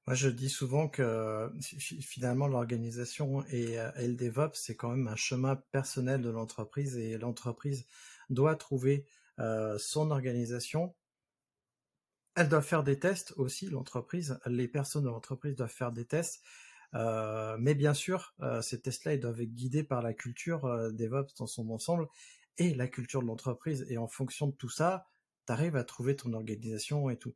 [0.07, 5.17] Moi, je dis souvent que finalement l'organisation et, et, le DevOps, c'est quand même un
[5.17, 7.87] chemin personnel de l'entreprise et l'entreprise
[8.31, 9.07] doit trouver
[9.39, 10.95] euh, son organisation
[12.39, 14.39] elle doit faire des tests aussi, l'entreprise.
[14.47, 16.41] Les personnes de l'entreprise doivent faire des tests.
[16.95, 20.93] Euh, mais bien sûr, euh, ces tests-là, ils doivent être guidés par la culture euh,
[20.93, 22.07] DevOps dans son ensemble
[22.57, 23.85] et la culture de l'entreprise.
[23.91, 25.09] Et en fonction de tout ça,
[25.47, 27.35] tu arrives à trouver ton organisation et tout.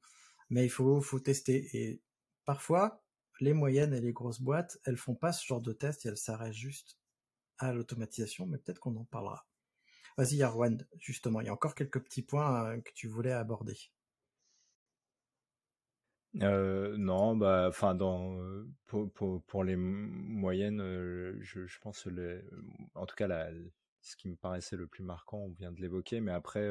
[0.50, 1.68] Mais il faut, faut tester.
[1.76, 2.00] Et
[2.44, 3.02] parfois,
[3.40, 6.16] les moyennes et les grosses boîtes, elles font pas ce genre de test et elles
[6.16, 6.96] s'arrêtent juste
[7.58, 8.46] à l'automatisation.
[8.46, 9.48] Mais peut-être qu'on en parlera.
[10.16, 13.76] Vas-y, Arwan, justement, il y a encore quelques petits points que tu voulais aborder.
[16.40, 18.38] Euh, non, bah, enfin, dans
[18.86, 20.80] pour, pour, pour les moyennes,
[21.40, 22.08] je, je pense
[22.94, 23.28] en tout cas
[24.00, 26.66] ce qui me paraissait le plus marquant, on vient de l'évoquer, mais après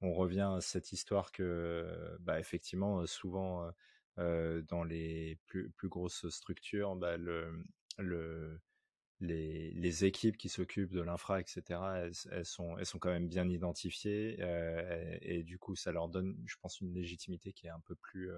[0.00, 3.70] on revient à cette histoire que, bah, effectivement, souvent
[4.18, 7.64] euh, dans les plus plus grosses structures, bah, le
[7.98, 8.60] le
[9.20, 11.62] les, équipes qui s'occupent de l'infra, etc.,
[12.32, 16.80] elles, sont, quand même bien identifiées euh, et, du coup, ça leur donne, je pense,
[16.80, 18.30] une légitimité qui est un peu plus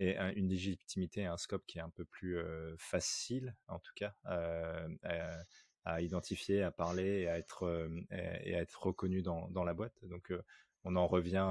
[0.00, 2.38] et une légitimité, un scope qui est un peu plus
[2.78, 4.14] facile, en tout cas,
[5.84, 9.94] à, identifier, à parler et à être, et, à être reconnu dans, dans la boîte.
[10.04, 10.32] Donc,
[10.84, 11.46] on en revient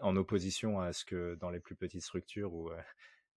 [0.00, 2.70] en opposition à ce que dans les plus petites structures où,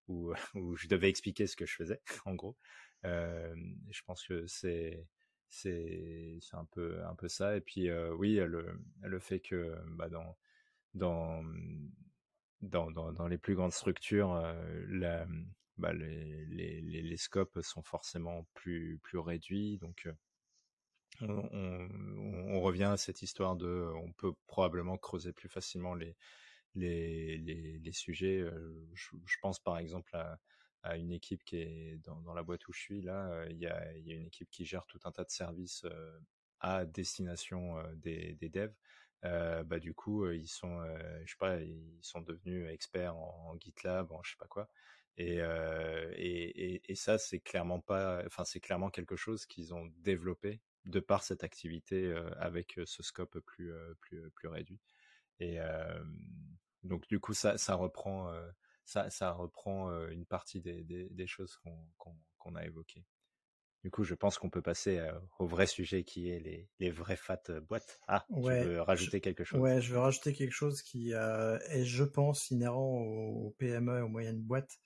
[0.10, 0.36] où,
[0.76, 2.58] je devais expliquer ce que je faisais, en gros.
[3.04, 5.08] je pense que c'est
[5.50, 10.36] c'est un peu un peu ça et puis oui le le fait que bah, dans
[10.96, 11.44] dans
[12.64, 14.42] dans, les plus grandes structures,
[14.90, 15.26] la,
[15.78, 19.78] bah, les, scopes sont forcément plus, réduits.
[19.80, 20.08] Donc,
[21.22, 21.50] on,
[22.52, 26.16] on, revient à cette histoire de, on peut probablement creuser plus facilement les,
[27.92, 28.46] sujets.
[28.94, 30.16] Je, pense par exemple
[30.84, 33.46] à, une équipe qui est dans, la boîte où je suis là.
[33.50, 35.86] Il y a, une équipe qui gère tout un tas de services
[36.60, 38.74] à destination des, des devs.
[39.26, 40.84] Euh, bah du coup ils sont
[41.24, 44.70] je sais pas ils sont devenus experts en, GitLab en je sais pas quoi.
[45.18, 50.60] Et, et, et, ça c'est clairement pas enfin c'est clairement quelque chose qu'ils ont développé
[50.86, 53.72] de par cette activité avec ce scope plus
[54.02, 54.80] plus plus réduit.
[55.40, 55.60] Et
[56.84, 58.34] donc du coup ça ça reprend
[58.86, 61.60] ça ça reprend une partie des, des, choses
[62.38, 63.06] qu'on a évoquées
[63.84, 65.06] du coup, je pense qu'on peut passer
[65.40, 68.00] au vrai sujet qui est les, les vraies fat boîtes.
[68.08, 69.62] Ah, tu veux rajouter quelque chose?
[69.62, 74.08] Ouais, je veux rajouter quelque chose qui est, je pense, inhérent aux PME et aux
[74.08, 74.80] moyennes boîtes.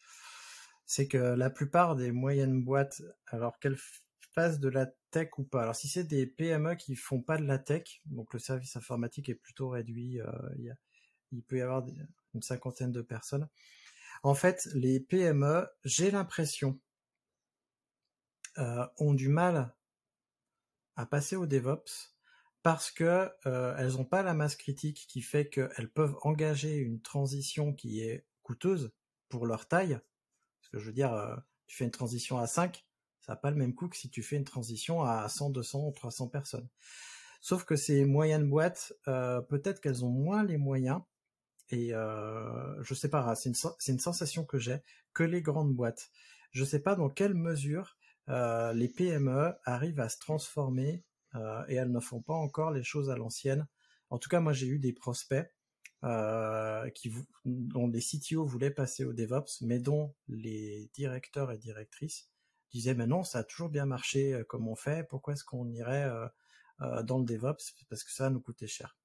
[0.85, 3.77] C'est que la plupart des moyennes boîtes, alors qu'elles
[4.33, 7.43] fassent de la tech ou pas, alors si c'est des PME qui font pas de
[7.43, 10.19] la tech, donc le service informatique est plutôt réduit,
[10.57, 10.75] il,
[11.31, 11.85] il peut y avoir
[12.33, 13.47] une cinquantaine de personnes.
[14.23, 16.79] En fait, les PME, j'ai l'impression
[18.97, 19.73] ont du mal
[20.95, 22.15] à passer au DevOps
[22.63, 26.99] parce que euh, elles n'ont pas la masse critique qui fait qu'elles peuvent engager une
[27.01, 28.91] transition qui est coûteuse
[29.29, 29.99] pour leur taille.
[30.59, 31.35] Parce que je veux dire, euh,
[31.67, 32.85] tu fais une transition à 5,
[33.21, 35.87] ça n'a pas le même coût que si tu fais une transition à 100, 200
[35.87, 36.67] ou 300 personnes.
[37.41, 41.01] Sauf que ces moyennes boîtes, peut-être qu'elles ont moins les moyens,
[41.69, 44.77] et euh, je sais pas, c'est une, sensation que j'ai,
[45.13, 46.09] que les grandes boîtes.
[46.51, 47.97] Je sais pas dans quelle mesure
[48.29, 51.03] euh, les PME arrivent à se transformer
[51.35, 53.67] euh, et elles ne font pas encore les choses à l'ancienne.
[54.09, 55.49] En tout cas, moi j'ai eu des prospects
[56.03, 56.89] euh,
[57.45, 62.29] dont les CTO voulaient passer au DevOps, mais dont les directeurs et directrices
[62.71, 66.09] disaient mais non, ça a toujours bien marché comme on fait, pourquoi est-ce qu'on irait
[66.79, 67.73] dans le DevOps?
[67.89, 68.97] Parce que ça nous coûtait cher.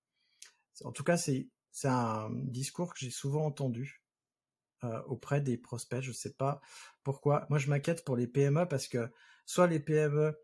[0.85, 1.49] En tout cas, c'est
[1.85, 4.02] un discours que j'ai souvent entendu
[5.07, 6.03] auprès des prospects.
[6.03, 6.61] Je sais pas
[7.05, 7.47] pourquoi.
[7.51, 9.11] Moi, je m'inquiète pour les PME parce que
[9.47, 10.37] soit les PME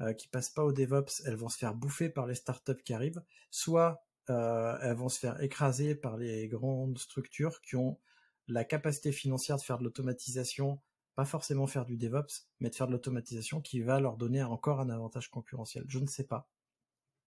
[0.00, 2.94] euh, qui passent pas au DevOps, elles vont se faire bouffer par les startups qui
[2.94, 7.98] arrivent, soit euh, elles vont se faire écraser par les grandes structures qui ont
[8.46, 10.80] la capacité financière de faire de l'automatisation,
[11.16, 14.80] pas forcément faire du DevOps, mais de faire de l'automatisation qui va leur donner encore
[14.80, 15.84] un avantage concurrentiel.
[15.88, 16.48] Je ne sais pas.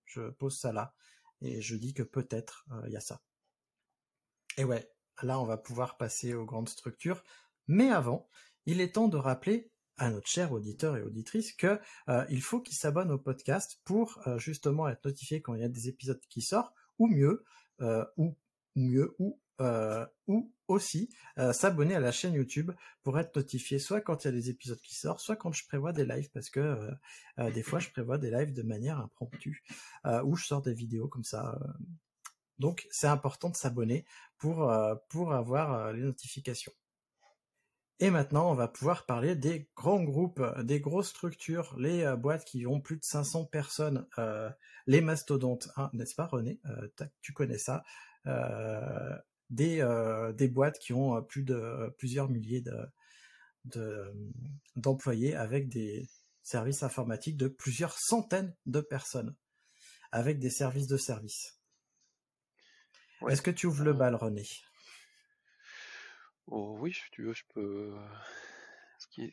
[0.05, 0.93] Je pose ça là
[1.41, 3.21] et je dis que peut-être il y a ça.
[4.57, 4.89] Et ouais,
[5.23, 7.23] Là, on va pouvoir passer aux grandes structures.
[7.67, 8.27] Mais avant,
[8.65, 12.59] il est temps de rappeler à notre cher auditeur et auditrice que euh, il faut
[12.59, 16.19] qu'il s'abonne au podcast pour euh, justement être notifié quand il y a des épisodes
[16.27, 17.43] qui sortent, ou mieux,
[17.81, 18.35] euh, ou
[20.27, 21.11] ou aussi
[21.53, 22.71] s'abonner à la chaîne YouTube
[23.03, 25.67] pour être notifié soit quand il y a des épisodes qui sortent, soit quand je
[25.67, 26.89] prévois des lives parce que
[27.37, 29.61] des fois je prévois des lives de manière impromptue
[30.23, 31.59] ou je sors des vidéos comme ça
[32.61, 34.05] donc c'est important de s'abonner
[34.37, 36.71] pour, euh, pour avoir euh, les notifications.
[37.99, 42.45] Et maintenant, on va pouvoir parler des grands groupes, des grosses structures, les euh, boîtes
[42.45, 44.07] qui ont plus de 500 personnes,
[44.87, 46.59] les mastodontes, hein, n'est-ce pas René?
[47.21, 47.83] Tu connais ça.
[49.49, 49.85] Des,
[50.37, 52.63] des boîtes qui ont plus de plusieurs milliers
[53.65, 54.13] de,
[54.75, 56.07] d'employés avec des
[56.41, 59.35] services informatiques de plusieurs centaines de personnes,
[60.11, 60.97] avec des services de
[63.29, 64.47] Est-ce que tu ouvres le bal, René?
[66.47, 67.95] Oh, Oui, si tu veux, je peux.
[68.99, 69.31] Ce qui,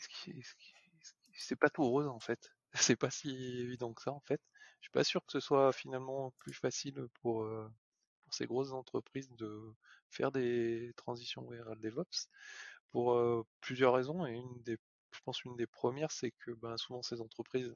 [1.34, 2.50] c'est pas tout rose en fait.
[2.74, 3.30] C'est pas si
[3.60, 4.40] évident que ça en fait.
[4.80, 7.66] Je suis pas sûr que ce soit finalement plus facile pour, euh,
[8.24, 9.74] pour ces grosses entreprises de
[10.10, 12.28] faire des transitions vers le DevOps
[12.90, 14.78] pour euh, plusieurs raisons et une des,
[15.12, 17.74] je pense une des premières, c'est que ben, souvent ces entreprises,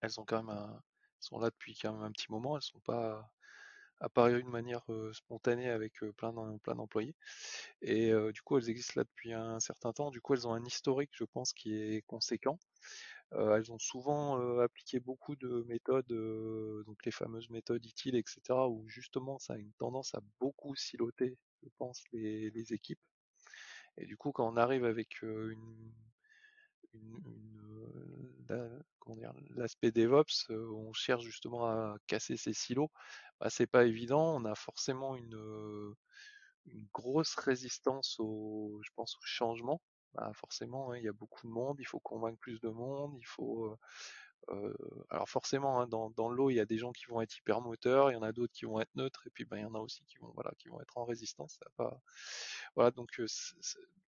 [0.00, 0.80] elles ont quand même
[1.20, 3.30] sont là depuis quand même un petit moment, elles sont pas
[4.00, 7.14] apparu d'une manière spontanée avec plein d'employés.
[7.82, 10.10] Et du coup, elles existent là depuis un certain temps.
[10.10, 12.58] Du coup, elles ont un historique, je pense, qui est conséquent.
[13.32, 16.06] elles ont souvent appliqué beaucoup de méthodes,
[16.86, 21.38] donc les fameuses méthodes utiles, etc., où justement ça a une tendance à beaucoup siloter,
[21.62, 23.00] je pense, les, équipes.
[23.98, 25.92] Et du coup, quand on arrive avec une,
[26.94, 27.20] une,
[29.56, 32.90] l'aspect DevOps, on cherche justement à casser ces silos,
[33.40, 34.36] bah, c'est pas évident.
[34.36, 35.94] On a forcément une,
[36.92, 39.80] grosse résistance au, je pense, au changement.
[40.14, 43.16] Bah, forcément, hein, il y a beaucoup de monde, il faut convaincre plus de monde,
[43.18, 43.76] il faut
[44.48, 44.74] euh,
[45.10, 48.10] alors forcément, hein, dans, l'eau, il y a des gens qui vont être hyper moteurs,
[48.10, 49.74] il y en a d'autres qui vont être neutres, et puis ben, il y en
[49.74, 51.58] a aussi qui vont, voilà, qui vont être en résistance.
[51.58, 52.00] Ça pas...
[52.74, 53.20] Voilà, donc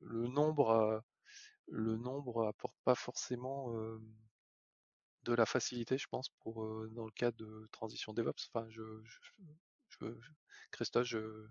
[0.00, 1.02] le nombre,
[1.68, 3.72] le nombre apporte pas forcément
[5.24, 8.50] de la facilité, je pense, pour dans le cas de transition DevOps.
[8.52, 9.18] Enfin, je, je,
[10.00, 10.06] je,
[10.70, 11.46] Christophe, je,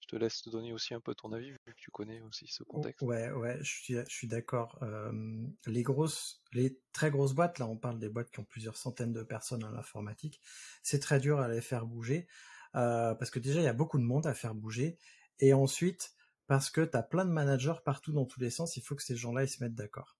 [0.00, 2.46] je te laisse te donner aussi un peu ton avis vu que tu connais aussi
[2.46, 3.02] ce contexte.
[3.02, 4.78] Ouais, ouais, je suis, je suis d'accord.
[4.82, 8.76] Euh, les grosses, les très grosses boîtes, là, on parle des boîtes qui ont plusieurs
[8.76, 10.40] centaines de personnes en informatique.
[10.82, 12.28] C'est très dur à les faire bouger
[12.74, 14.98] euh, parce que déjà il y a beaucoup de monde à faire bouger
[15.40, 16.14] et ensuite
[16.46, 18.76] parce que tu as plein de managers partout dans tous les sens.
[18.76, 20.16] Il faut que ces gens-là ils se mettent d'accord.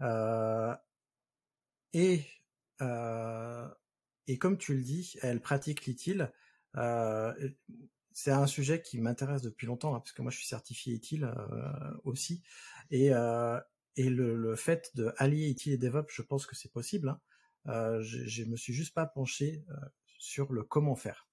[0.00, 0.74] Euh,
[1.92, 2.24] et
[2.82, 3.68] euh,
[4.26, 6.32] et comme tu le dis, elle pratique l'ITIL.
[6.76, 7.32] Euh,
[8.12, 11.24] c'est un sujet qui m'intéresse depuis longtemps, hein, parce que moi je suis certifié ITIL
[11.24, 12.42] euh, aussi,
[12.90, 13.08] et,
[13.96, 17.18] et le, le, fait de allier ITIL et DevOps, je pense que c'est possible.
[17.66, 18.00] Hein.
[18.02, 19.64] Je, je me suis juste pas penché
[20.18, 21.28] sur le comment faire.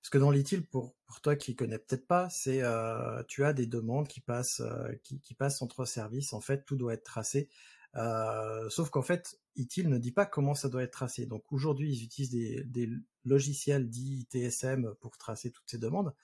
[0.00, 3.54] Parce que dans l'ITIL, pour, pour toi qui connais peut-être pas, c'est euh, tu as
[3.54, 4.62] des demandes qui passent
[5.02, 6.32] qui, qui, passent entre services.
[6.32, 7.48] En fait, tout doit être tracé.
[7.94, 11.26] Sauf qu'en fait, ITIL ne dit pas comment ça doit être tracé.
[11.26, 12.90] Donc aujourd'hui, ils utilisent des,
[13.24, 16.14] logiciels dits TSM pour tracer toutes ces demandes,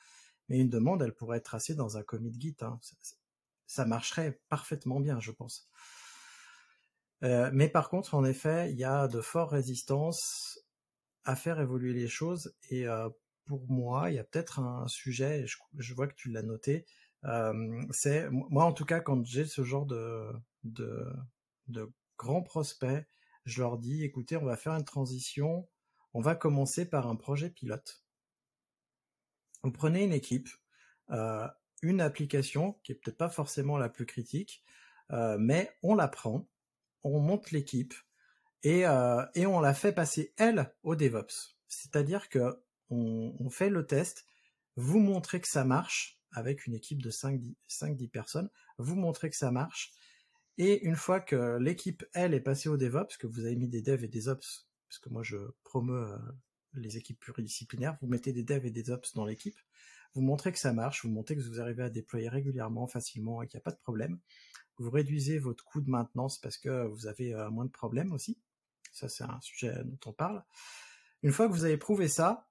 [0.49, 2.57] mais une demande, elle pourrait être tracée dans un commit Git.
[2.61, 2.79] Hein.
[3.67, 5.71] Ça, marcherait parfaitement bien, je pense.
[7.23, 10.59] Euh, mais par contre, en effet, il y a de fortes résistances
[11.25, 12.55] à faire évoluer les choses.
[12.71, 13.09] Et euh,
[13.47, 16.87] pour moi, il y a peut-être un sujet, je, vois que tu l'as noté,
[17.25, 20.33] euh, c'est moi en tout cas quand j'ai ce genre de,
[21.71, 23.07] de grands prospects,
[23.45, 25.69] je leur dis, écoutez, on va faire une transition,
[26.15, 28.05] on va commencer par un projet pilote.
[29.63, 30.49] Vous prenez une équipe,
[31.11, 31.47] euh,
[31.83, 34.63] une application qui est peut-être pas forcément la plus critique,
[35.13, 36.49] euh, mais on la prend,
[37.03, 37.95] on monte l'équipe
[38.63, 41.57] et, euh, et on la fait passer elle au DevOps.
[41.69, 44.27] C'est-à-dire que on, on, fait le test,
[44.77, 49.51] vous montrez que ça marche avec une équipe de 5-10 personnes, vous montrez que ça
[49.51, 49.93] marche,
[50.63, 53.81] et une fois que l'équipe, elle, est passée au DevOps, que vous avez mis des
[53.81, 56.19] devs et des ops, parce que moi je promeus euh,
[56.75, 59.59] les équipes pluridisciplinaires, vous mettez des devs et des ops dans l'équipe,
[60.13, 63.47] vous montrez que ça marche, vous montrez que vous arrivez à déployer régulièrement, facilement et
[63.47, 64.21] qu'il n'y a pas de problème.
[64.77, 68.39] Vous réduisez votre coût de maintenance parce que vous avez euh, moins de problèmes aussi.
[68.93, 70.45] Ça, c'est un sujet dont on parle.
[71.23, 72.51] Une fois que vous avez prouvé ça,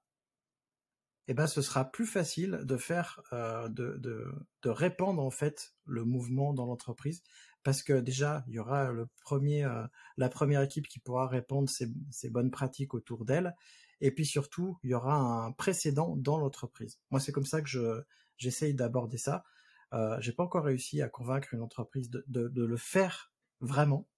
[1.28, 4.26] eh ben, ce sera plus facile de faire, euh, de, de,
[4.62, 7.22] de, répandre en fait le mouvement dans l'entreprise
[7.62, 9.86] parce que déjà il y aura le premier, euh,
[10.16, 13.54] la première équipe qui pourra répondre ses, bonnes pratiques autour d'elle,
[14.00, 16.98] et puis surtout il y aura un précédent dans l'entreprise.
[17.10, 18.02] Moi c'est comme ça que je
[18.36, 19.44] j'essaye d'aborder ça.
[19.92, 24.08] Euh, J'ai pas encore réussi à convaincre une entreprise de, de, de, le faire vraiment,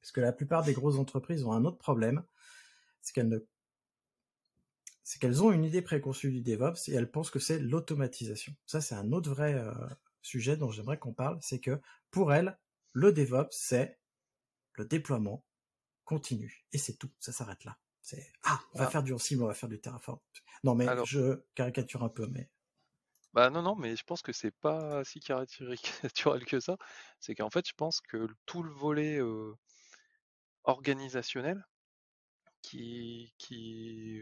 [0.00, 2.24] parce que la plupart des grosses entreprises ont un autre problème,
[3.02, 3.38] c'est qu'elles ne
[5.04, 8.54] c'est qu'elles ont une idée préconçue du DevOps et elles pensent que c'est l'automatisation.
[8.66, 9.72] Ça, c'est un autre vrai euh,
[10.22, 12.58] sujet dont j'aimerais qu'on parle, c'est que pour elle,
[12.92, 13.98] le DevOps, c'est
[14.74, 15.44] le déploiement
[16.04, 16.66] continu.
[16.72, 17.78] Et c'est tout, ça s'arrête là.
[18.00, 18.90] C'est ah, on va ah.
[18.90, 20.18] faire du Ansible, on va faire du Terraform.
[20.64, 22.50] Non mais Alors, je caricature un peu, mais
[23.32, 26.76] bah non non, mais je pense que c'est pas si caricatural que ça.
[27.18, 29.54] C'est qu'en fait, je pense que tout le volet euh,
[30.64, 31.64] organisationnel
[32.62, 34.20] qui qui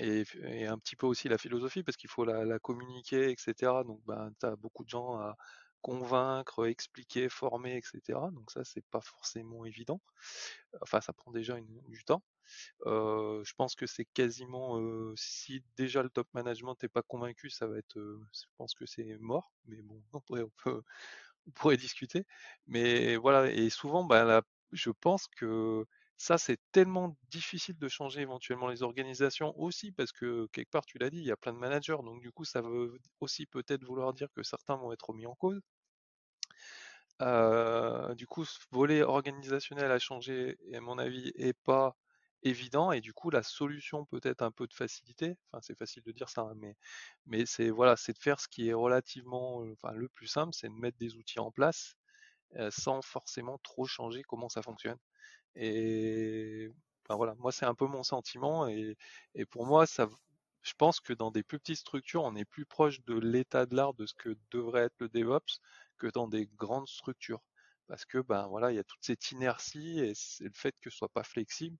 [0.00, 3.84] et, un petit peu aussi la philosophie parce qu'il faut la, communiquer, etc.
[3.84, 5.36] Donc ben tu as beaucoup de gens à
[5.82, 8.18] convaincre, expliquer, former, etc.
[8.32, 10.00] Donc ça c'est pas forcément évident.
[10.82, 11.56] Enfin ça prend déjà
[11.88, 12.22] du temps.
[12.86, 17.50] Euh, je pense que c'est quasiment euh, si déjà le top management n'est pas convaincu,
[17.50, 19.52] ça va être, euh, je pense que c'est mort.
[19.66, 20.02] Mais bon,
[21.46, 22.26] on pourrait, discuter.
[22.66, 24.42] Mais voilà et souvent, ben,
[24.72, 25.86] je pense que
[26.20, 30.98] ça, c'est tellement difficile de changer éventuellement les organisations aussi, parce que quelque part, tu
[30.98, 33.84] l'as dit, il y a plein de managers, donc du coup, ça veut aussi peut-être
[33.84, 35.60] vouloir dire que certains vont être remis en cause.
[38.16, 41.96] Du coup, ce volet organisationnel à changer, à mon avis, est pas
[42.42, 46.12] évident, et du coup, la solution peut-être un peu de facilité, enfin, c'est facile de
[46.12, 46.74] dire ça, hein, mais,
[47.26, 50.74] mais c'est voilà, de faire ce qui est relativement, enfin, le plus simple, c'est de
[50.74, 51.96] mettre des outils en place
[52.70, 54.98] sans forcément trop changer comment ça fonctionne.
[55.56, 56.70] Et
[57.04, 58.96] enfin voilà, moi c'est un peu mon sentiment et,
[59.34, 60.08] et pour moi ça
[60.62, 63.74] je pense que dans des plus petites structures, on est plus proche de l'état de
[63.74, 65.60] l'art de ce que devrait être le DevOps
[65.98, 67.42] que dans des grandes structures.
[67.86, 70.96] Parce que ben voilà, il y a toute cette inertie et le fait que ce
[70.98, 71.76] soit pas flexible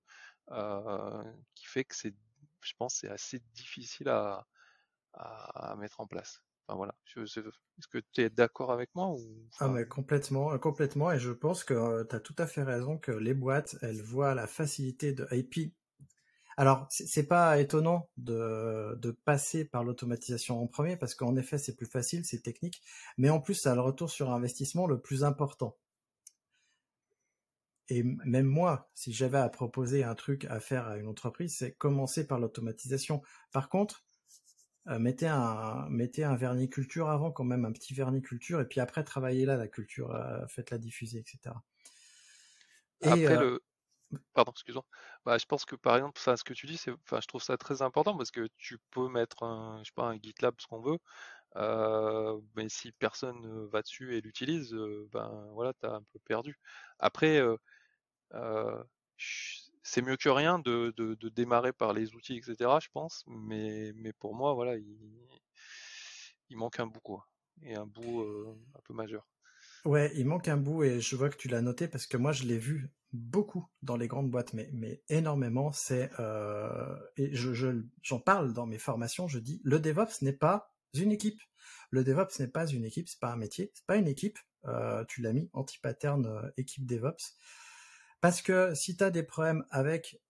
[0.51, 1.23] euh,
[1.55, 2.13] qui fait que c'est,
[2.61, 4.45] je pense, c'est assez difficile à,
[5.13, 6.41] à, mettre en place.
[6.67, 6.95] Enfin voilà.
[7.15, 9.19] Est-ce que tu es d'accord avec moi ou
[9.59, 11.11] Ah mais complètement, complètement.
[11.11, 14.01] Et je pense que euh, tu as tout à fait raison que les boîtes, elles
[14.01, 15.25] voient la facilité de.
[15.49, 15.73] Puis
[16.57, 21.75] alors, c'est pas étonnant de, de passer par l'automatisation en premier parce qu'en effet, c'est
[21.75, 22.81] plus facile, c'est technique,
[23.17, 25.77] mais en plus, ça a le retour sur investissement le plus important.
[27.89, 31.73] Et même moi, si j'avais à proposer un truc à faire à une entreprise, c'est
[31.73, 33.21] commencer par l'automatisation.
[33.51, 34.05] Par contre,
[34.87, 38.65] euh, mettez un mettez un vernis culture avant quand même un petit vernis culture et
[38.65, 41.55] puis après travaillez là la culture, euh, faites la diffuser, etc.
[43.01, 43.61] Et, après euh, le
[44.33, 44.83] Pardon, excuse-moi.
[45.25, 47.41] Bah, je pense que par exemple, ça, ce que tu dis, c'est, enfin, je trouve
[47.41, 50.67] ça très important parce que tu peux mettre un, je sais pas, un GitLab, ce
[50.67, 50.97] qu'on veut,
[52.55, 54.75] mais si personne va dessus et l'utilise,
[55.13, 56.59] ben voilà, t'as un peu perdu.
[56.99, 57.41] Après,
[58.33, 58.83] euh,
[59.83, 62.55] c'est mieux que rien de, de, démarrer par les outils, etc.
[62.81, 64.97] Je pense, mais, mais pour moi, voilà, il,
[66.49, 67.27] il manque un bout quoi,
[67.63, 68.25] et un bout
[68.75, 69.27] un peu majeur.
[69.85, 72.31] Ouais, il manque un bout et je vois que tu l'as noté parce que moi
[72.31, 75.71] je l'ai vu beaucoup dans les grandes boîtes, mais, mais énormément.
[75.71, 79.27] C'est euh, et je, j'en parle dans mes formations.
[79.27, 81.41] Je dis le DevOps n'est pas une équipe.
[81.89, 84.37] Le DevOps n'est pas une équipe, c'est pas un métier, c'est pas une équipe.
[84.65, 87.35] Euh, tu l'as mis anti-pattern euh, équipe DevOps
[88.21, 90.21] parce que si tu as des problèmes avec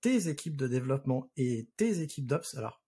[0.00, 2.82] tes équipes de développement et tes équipes d'ops, alors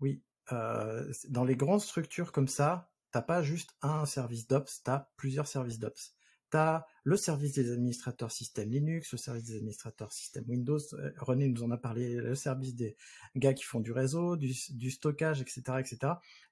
[0.00, 0.22] oui,
[0.52, 5.10] euh, dans les grandes structures comme ça, t'as pas juste un service d'Ops, tu as
[5.16, 6.14] plusieurs services d'Ops.
[6.50, 11.10] Tu as le service des administrateurs système Linux, le service des administrateurs système Windows, euh,
[11.18, 12.96] René nous en a parlé, le service des
[13.34, 14.52] gars qui font du réseau, du,
[14.90, 15.62] stockage, etc.
[15.78, 15.98] etc.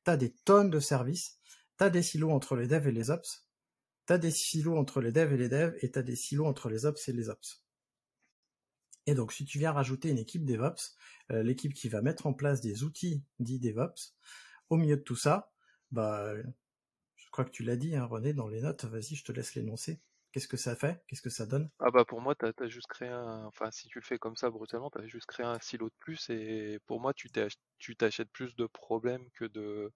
[0.05, 1.39] Tu as des tonnes de services,
[1.79, 3.44] tu as des silos entre les devs et les ops,
[4.07, 6.47] tu as des silos entre les devs et les devs, et tu as des silos
[6.47, 7.65] entre les ops et les ops.
[9.07, 10.97] Et donc, si tu viens rajouter une équipe DevOps,
[11.31, 14.15] euh, l'équipe qui va mettre en place des outils dits DevOps,
[14.71, 15.53] au milieu de tout ça,
[15.91, 16.35] bah,
[17.17, 18.85] je crois que tu l'as dit, hein, René, dans les notes.
[18.85, 20.01] Vas-y, je te laisse l'énoncer.
[20.33, 21.01] Qu'est-ce que ça fait?
[21.07, 21.71] Qu'est-ce que ça donne?
[21.79, 23.45] Ah bah pour moi, tu as, juste créé un...
[23.45, 25.95] Enfin, si tu le fais comme ça brutalement, tu as juste créé un silo de
[26.01, 29.93] plus et pour moi, tu t'achètes plus de problèmes que de...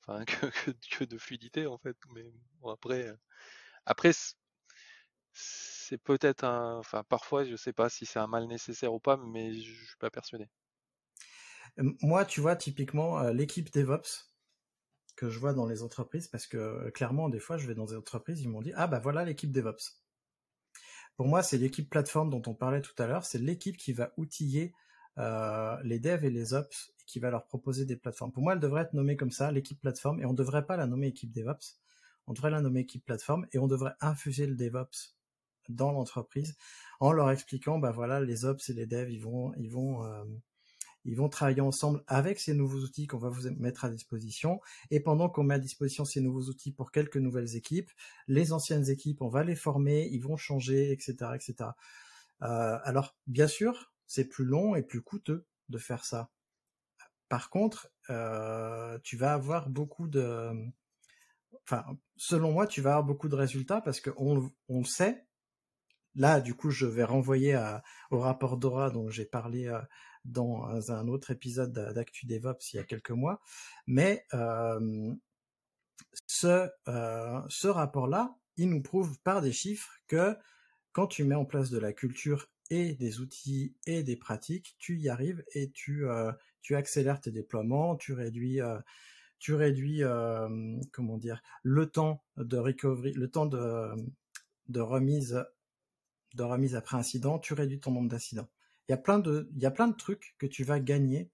[0.00, 0.24] Enfin,
[0.90, 1.96] que, de fluidité en fait.
[2.14, 2.24] Mais
[2.60, 3.12] bon, après,
[3.86, 4.12] après
[5.32, 6.78] c'est peut-être un...
[6.78, 9.96] Enfin, parfois, je sais pas si c'est un mal nécessaire ou pas, mais je suis
[9.98, 10.48] pas persuadé.
[12.02, 14.30] Moi, tu vois, typiquement, euh, l'équipe DevOps,
[15.20, 17.84] que je vois dans les entreprises parce que euh, clairement des fois je vais dans
[17.84, 20.00] des entreprises ils m'ont dit ah bah voilà l'équipe DevOps.
[21.16, 24.14] Pour moi c'est l'équipe plateforme dont on parlait tout à l'heure, c'est l'équipe qui va
[24.16, 24.72] outiller
[25.18, 28.32] euh, les devs et les ops qui va leur proposer des plateformes.
[28.32, 30.76] Pour moi elle devrait être nommée comme ça l'équipe plateforme et on ne devrait pas
[30.76, 31.78] la nommer équipe DevOps,
[32.26, 35.16] on devrait la nommer équipe plateforme et on devrait infuser le DevOps
[35.68, 36.56] dans l'entreprise
[37.00, 40.24] en leur expliquant bah voilà les ops et les devs ils vont ils vont euh,
[41.04, 44.60] ils vont travailler ensemble avec ces nouveaux outils qu'on va vous mettre à disposition.
[44.90, 47.90] Et pendant qu'on met à disposition ces nouveaux outils pour quelques nouvelles équipes,
[48.28, 51.70] les anciennes équipes, on va les former, ils vont changer, etc., etc.
[52.42, 56.32] Euh, alors, bien sûr, c'est plus long et plus coûteux de faire ça.
[57.28, 60.50] Par contre, euh, tu vas avoir beaucoup de,
[61.62, 61.84] enfin,
[62.16, 65.28] selon moi, tu vas avoir beaucoup de résultats parce qu'on on sait.
[66.16, 67.56] Là, du coup, je vais renvoyer
[68.10, 69.80] au rapport Dora dont j'ai parlé euh,
[70.24, 73.40] dans un autre épisode d'Actu DevOps il y a quelques mois.
[73.86, 75.14] Mais euh,
[76.26, 80.36] ce, ce rapport-là, il nous prouve par des chiffres que
[80.90, 85.08] quand tu mets en place de la culture des outils et des pratiques, tu y
[85.08, 86.32] arrives et tu, euh,
[86.70, 88.60] accélères tes déploiements, tu réduis,
[89.40, 90.02] tu réduis
[90.92, 95.44] comment dire, le temps de recovery, le temps de, remise
[96.34, 98.48] de remise après incident, tu réduis ton nombre d'incidents.
[98.88, 101.28] Il y il y a plein de trucs que tu vas gagner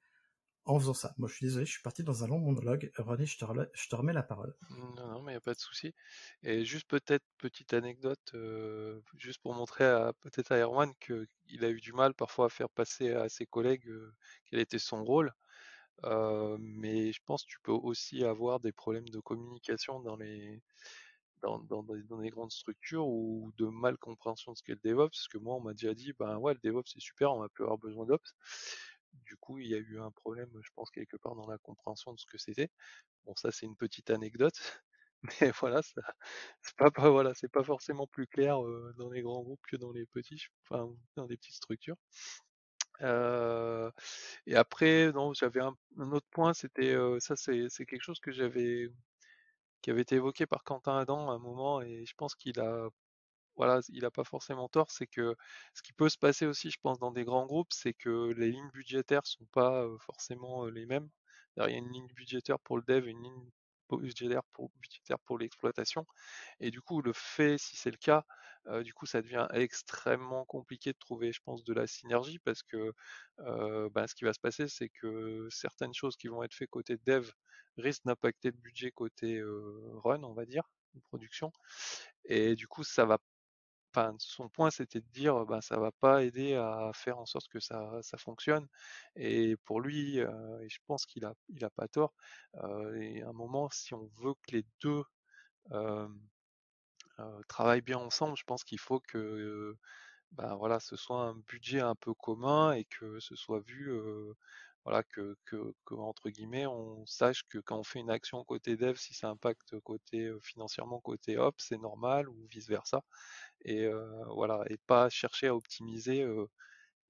[0.66, 1.14] en faisant ça.
[1.16, 2.90] Moi, je suis désolé, je suis parti dans un long monologue.
[2.96, 4.54] René, je te, je te remets la parole.
[4.70, 5.94] Non, non, mais il n'y a pas de souci.
[6.42, 9.84] Et juste peut-être petite anecdote, euh, juste pour montrer
[10.20, 13.88] peut-être à Erwan qu'il a eu du mal parfois à faire passer à ses collègues
[13.88, 14.12] euh,
[14.50, 15.32] quel était son rôle.
[16.04, 20.60] Euh, mais je pense que tu peux aussi avoir des problèmes de communication dans les
[21.42, 25.28] dans, dans, des grandes structures ou de mal compréhension de ce qu'est le DevOps, parce
[25.28, 27.64] que moi on m'a déjà dit ben ouais le DevOps c'est super, on va plus
[27.64, 28.34] avoir besoin d'Ops.
[29.24, 32.12] Du coup il y a eu un problème, je pense quelque part dans la compréhension
[32.12, 32.70] de ce que c'était.
[33.24, 34.82] Bon ça c'est une petite anecdote,
[35.40, 38.58] mais voilà c'est pas, voilà pas forcément plus clair
[38.96, 41.96] dans les grands groupes que dans les petits, enfin dans des petites structures.
[44.46, 45.76] Et après, j'avais un,
[46.12, 48.88] autre point, c'était ça, c'est quelque chose que j'avais
[49.82, 52.88] qui avait été évoqué par Quentin Adam à un moment, et je pense qu'il a
[53.56, 55.34] voilà, il a pas forcément tort, c'est que
[55.74, 58.50] ce qui peut se passer aussi, je pense, dans des grands groupes, c'est que les
[58.50, 61.08] lignes budgétaires sont pas forcément les mêmes.
[61.56, 63.50] Il y a une ligne budgétaire pour le dev, une ligne
[63.90, 66.06] budgétaire pour, l'exploitation.
[66.60, 68.24] Et du coup, le fait, si c'est le cas,
[68.82, 72.92] du coup, ça devient extrêmement compliqué de trouver, je pense, de la synergie parce que
[73.38, 76.96] bah, ce qui va se passer, c'est que certaines choses qui vont être faites côté
[77.06, 77.30] dev
[77.78, 79.40] risquent d'impacter le budget côté
[80.04, 80.64] run, on va dire,
[81.04, 81.52] production.
[82.24, 83.18] Et du coup, ça va
[84.18, 87.60] Son point, c'était de dire, bah, ça va pas aider à faire en sorte que
[87.60, 88.66] ça, ça fonctionne.
[89.16, 92.14] Et pour lui, euh, et je pense qu'il a, il a pas tort.
[92.64, 95.02] euh, et à un moment, si on veut que les deux
[97.20, 99.76] euh, travaillent bien ensemble, je pense qu'il faut que,
[100.32, 104.34] bah, voilà, ce soit un budget un peu commun et que ce soit vu, euh,
[104.84, 108.96] voilà, que, que, entre guillemets, on sache que quand on fait une action côté dev,
[108.96, 113.04] si ça impacte côté financièrement côté ops, c'est normal ou vice versa
[113.62, 113.88] et
[114.34, 116.24] voilà et pas chercher à optimiser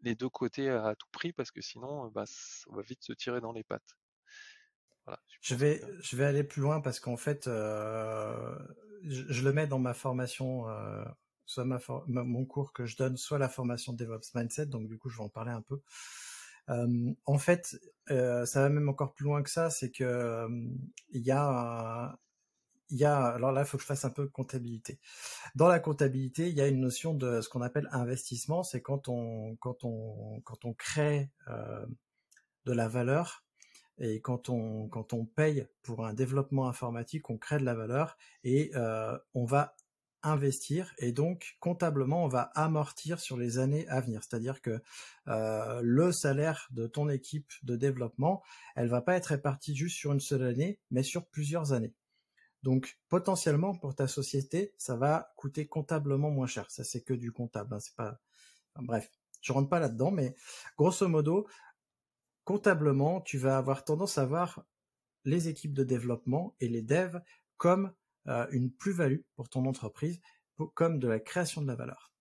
[0.03, 3.40] les deux côtés à tout prix parce que sinon bah, ça va vite se tirer
[3.40, 3.97] dans les pattes.
[5.05, 6.03] Voilà, je, je vais que...
[6.03, 8.59] je vais aller plus loin parce qu'en fait euh,
[9.05, 11.05] je, je, le mets dans ma formation euh,
[11.44, 14.88] soit ma, for ma, mon cours que je donne soit la formation DevOps Mindset donc
[14.88, 15.80] du coup je vais en parler un peu.
[16.68, 17.78] Euh, en fait,
[18.09, 20.49] ça va même encore plus loin que ça, c'est que
[21.11, 22.18] il y a
[22.91, 24.99] il y a, alors là, il faut que je fasse un peu comptabilité.
[25.55, 29.09] Dans la comptabilité, il y a une notion de ce qu'on appelle investissement, c'est quand
[29.09, 31.87] on, quand on, quand on crée euh,
[32.64, 33.45] de la valeur
[33.99, 38.16] et quand on, quand on paye pour un développement informatique, on crée de la valeur
[38.45, 39.74] et euh, on va
[40.22, 44.22] investir et donc comptablement on va amortir sur les années à venir.
[44.22, 44.82] C'est-à-dire que
[45.28, 48.43] euh, le salaire de ton équipe de développement,
[48.74, 51.95] elle va pas être répartie juste sur une seule année, mais sur plusieurs années.
[52.66, 56.68] Donc potentiellement pour ta société, ça va coûter comptablement moins cher.
[56.68, 58.18] Ça c'est que du comptable, hein, c'est pas.
[58.74, 59.08] Bref,
[59.40, 60.34] je rentre pas là-dedans, mais
[60.76, 61.46] grosso modo,
[62.42, 64.66] comptablement, tu vas avoir tendance à voir
[65.24, 67.22] les équipes de développement et les devs
[67.56, 67.94] comme
[68.26, 70.20] euh, une plus-value pour ton entreprise,
[70.74, 72.12] comme de la création de la valeur.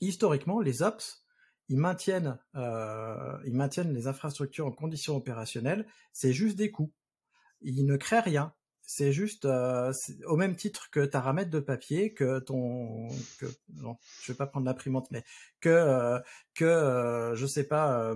[0.00, 1.24] Historiquement, les ops,
[1.68, 5.86] ils maintiennent, euh, ils maintiennent les infrastructures en conditions opérationnelles.
[6.12, 6.92] C'est juste des coûts.
[7.60, 8.52] Ils ne créent rien
[8.90, 9.92] c'est juste euh,
[10.24, 13.08] au même titre que ta ramette de papier, que ton,
[13.74, 15.24] non, je vais pas prendre l'imprimante, mais
[15.60, 16.18] que euh,
[16.54, 18.14] que euh, je sais pas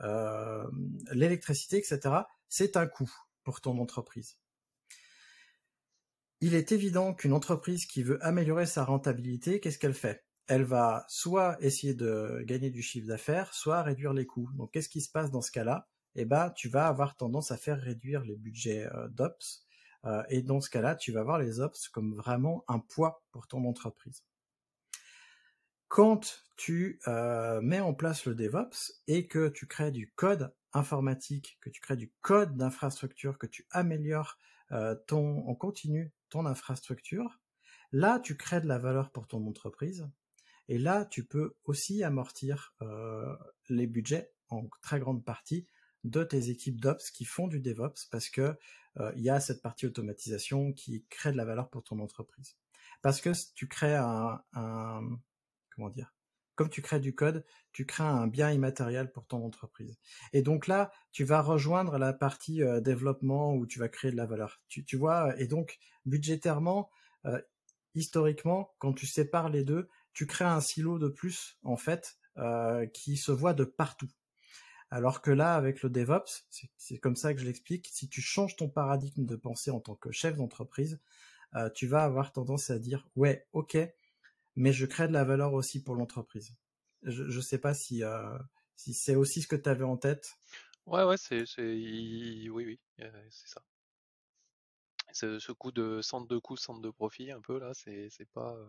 [0.00, 0.66] euh,
[1.12, 2.14] l'électricité, etc.
[2.50, 3.10] C'est un coût
[3.42, 4.36] pour ton entreprise.
[6.42, 10.26] Il est évident qu'une entreprise qui veut améliorer sa rentabilité, qu'est-ce qu'elle fait?
[10.46, 14.50] Elle va soit essayer de gagner du chiffre d'affaires, soit réduire les coûts.
[14.58, 15.88] Donc qu'est-ce qui se passe dans ce cas-là?
[16.16, 19.69] Eh ben, tu vas avoir tendance à faire réduire les budgets euh, d'ops
[20.04, 23.46] euh, et dans ce cas-là, tu vas voir les ops comme vraiment un poids pour
[23.46, 24.24] ton entreprise.
[25.88, 31.58] Quand tu euh, mets en place le DevOps et que tu crées du code informatique,
[31.60, 34.38] que tu crées du code d'infrastructure, que tu améliores
[34.72, 37.40] euh, ton, en continu ton infrastructure,
[37.90, 40.08] là tu crées de la valeur pour ton entreprise
[40.68, 42.76] et là tu peux aussi amortir
[43.68, 45.66] les budgets en très grande partie
[46.04, 48.56] de tes équipes d'ops qui font du DevOps parce que
[48.98, 52.56] euh, il y a cette partie automatisation qui crée de la valeur pour ton entreprise.
[53.02, 55.02] Parce que tu crées un, un
[55.74, 56.12] comment dire,
[56.54, 59.98] comme tu crées du code, tu crées un bien immatériel pour ton entreprise.
[60.32, 64.16] Et donc là, tu vas rejoindre la partie euh, développement où tu vas créer de
[64.16, 64.60] la valeur.
[64.68, 66.90] Tu, tu vois, et donc budgétairement,
[67.26, 67.40] euh,
[67.94, 72.16] historiquement, quand tu sépares les deux, tu crées un silo de plus en fait
[72.94, 74.08] qui se voit de partout.
[74.90, 76.46] Alors que là, avec le DevOps,
[76.76, 79.94] c'est comme ça que je l'explique, si tu changes ton paradigme de pensée en tant
[79.94, 81.00] que chef d'entreprise,
[81.54, 83.78] euh, tu vas avoir tendance à dire, ouais, ok,
[84.56, 86.54] mais je crée de la valeur aussi pour l'entreprise.
[87.02, 88.36] Je ne sais pas si, euh,
[88.76, 90.34] si c'est aussi ce que tu avais en tête.
[90.86, 93.62] Ouais, ouais, c'est, oui, oui, c'est ça.
[95.12, 98.54] Ce, ce coup de centre de coût, centre de profit, un peu là, c'est pas.
[98.54, 98.66] Euh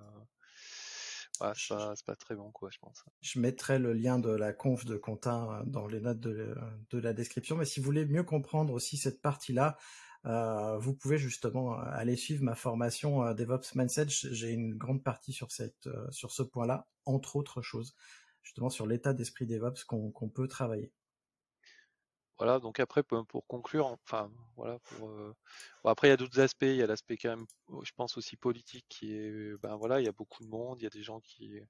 [2.71, 3.03] Je pense.
[3.35, 6.55] Mettrai le lien de la conf de Quentin dans les notes de,
[6.93, 7.57] la description.
[7.57, 9.77] Mais si vous voulez mieux comprendre aussi cette partie-là,
[10.25, 14.07] euh, vous pouvez justement aller suivre ma formation euh, DevOps Mindset.
[14.09, 17.95] J'ai une grande partie sur euh, ce point-là, entre autres choses,
[18.43, 20.91] justement sur l'état d'esprit DevOps qu'on qu peut travailler.
[22.41, 25.35] Voilà, donc après pour conclure, enfin voilà, pour euh...
[25.83, 27.45] bon, après il y a d'autres aspects, il y a l'aspect quand même,
[27.83, 30.83] je pense aussi politique qui est, ben voilà, il y a beaucoup de monde, il
[30.83, 31.61] y a des gens qui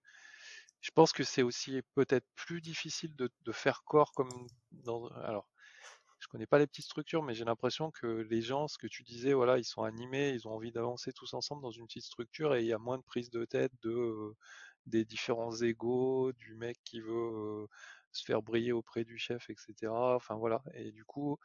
[0.79, 4.29] je pense que c'est aussi peut-être plus difficile de, faire corps comme
[4.71, 5.07] dans.
[5.09, 5.45] Alors,
[6.19, 9.03] je connais pas les petites structures, mais j'ai l'impression que les gens, ce que tu
[9.03, 12.55] disais, voilà, ils sont animés, ils ont envie d'avancer tous ensemble dans une petite structure
[12.55, 14.33] et il y a moins de prise de tête de
[14.87, 17.67] des différents égaux, du mec qui veut
[18.11, 19.91] se faire briller auprès du chef, etc.
[19.91, 20.63] Enfin voilà.
[20.73, 21.37] Et du coup,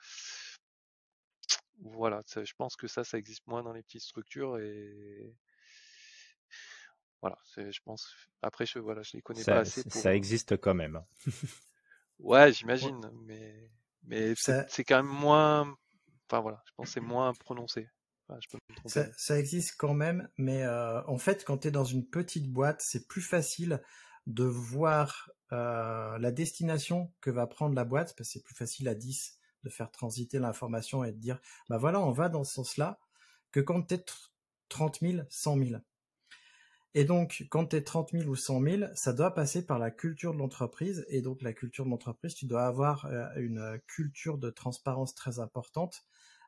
[1.80, 5.34] voilà, je pense que ça, ça existe moins dans les petites structures et
[7.22, 8.14] voilà, je pense.
[8.43, 9.82] Après, je voilà, je les connais pas assez.
[9.88, 11.02] Ça existe quand même.
[12.18, 13.70] Ouais, j'imagine, mais
[14.05, 15.76] mais c'est quand même moins.
[16.28, 17.88] Enfin voilà, je pense c'est moins prononcé.
[18.86, 22.80] ça, existe quand même, mais euh, en fait, quand tu es dans une petite boîte,
[22.80, 23.82] c'est plus facile
[24.26, 28.88] de voir euh, la destination que va prendre la boîte, parce que c'est plus facile
[28.88, 32.54] à 10 de faire transiter l'information et de dire, bah voilà, on va dans ce
[32.54, 32.98] sens-là,
[33.52, 34.04] que quand tu es
[34.68, 35.80] 30 000, 100 000.
[36.94, 39.90] Et donc, quand tu es 30 000 ou 100 000, ça doit passer par la
[39.90, 41.04] culture de l'entreprise.
[41.08, 45.38] Et donc, la culture de l'entreprise, tu dois avoir euh, une culture de transparence très
[45.38, 46.04] importante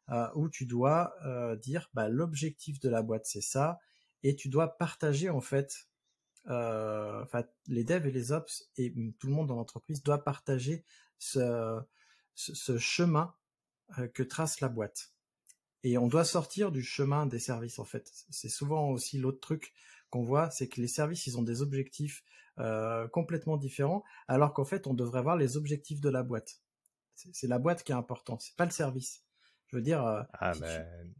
[0.08, 1.14] euh, où tu dois
[1.62, 3.78] dire bah, l'objectif de la boîte, c'est ça.
[4.24, 5.88] Et tu dois partager, en fait,
[6.48, 7.24] euh,
[7.66, 10.84] les devs et les ops et tout le monde dans l'entreprise doit partager
[11.18, 11.80] ce,
[12.34, 13.34] ce, ce chemin
[13.98, 15.12] euh, que trace la boîte.
[15.84, 18.10] Et on doit sortir du chemin des services, en fait.
[18.30, 19.72] C'est souvent aussi l'autre truc
[20.10, 22.24] qu'on voit, c'est que les services, ils ont des objectifs
[22.58, 26.60] euh, complètement différents, alors qu'en fait, on devrait voir les objectifs de la boîte.
[27.14, 29.24] C'est la boîte qui est importante, c'est pas le service.
[29.66, 30.00] Je veux dire.
[30.32, 31.14] Ah ben,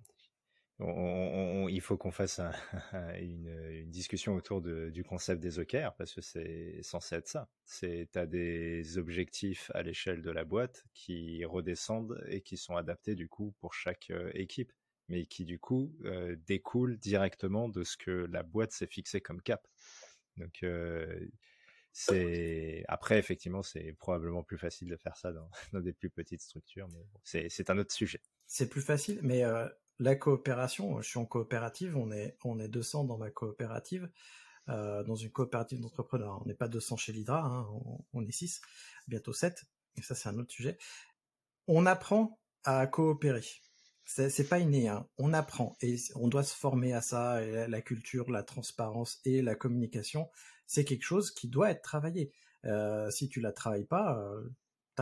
[0.81, 2.41] il faut qu'on fasse
[3.21, 7.49] une, discussion autour du concept des OKR parce que c'est censé être ça.
[7.65, 13.15] C'est as des objectifs à l'échelle de la boîte qui redescendent et qui sont adaptés
[13.15, 14.73] du coup pour chaque euh, équipe
[15.09, 19.41] mais qui du coup euh, découle directement de ce que la boîte s'est fixé comme
[19.41, 19.67] cap.
[20.37, 21.27] Donc euh,
[21.93, 25.51] c'est après effectivement c'est probablement plus facile de faire ça dans,
[25.81, 28.21] des plus petites structures, mais c'est un autre sujet.
[28.47, 29.43] C'est plus facile, mais
[29.99, 34.09] la coopération, je suis en coopérative, on est on est 200 dans ma coopérative.
[34.69, 36.43] Euh, dans une coopérative d'entrepreneurs.
[36.43, 37.67] On n'est pas 200 chez l'Hydra, hein,
[38.13, 38.61] on, est 6,
[39.07, 39.65] bientôt 7,
[39.97, 40.77] et ça c'est un autre sujet.
[41.69, 43.45] On apprend à coopérer.
[44.05, 45.07] C'est pas inné, hein.
[45.17, 47.41] on apprend et on doit se former à ça.
[47.41, 50.31] La, culture, la transparence et la communication,
[50.67, 52.33] c'est quelque chose qui doit être travaillé.
[52.65, 54.49] Euh, si tu la travailles pas, euh,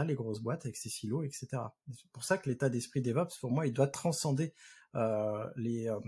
[0.04, 1.48] les grosses boîtes avec ses silos, etc.
[1.92, 4.54] C'est pour ça que l'état d'esprit DevOps, pour moi, il doit transcender
[4.94, 6.00] euh, les euh,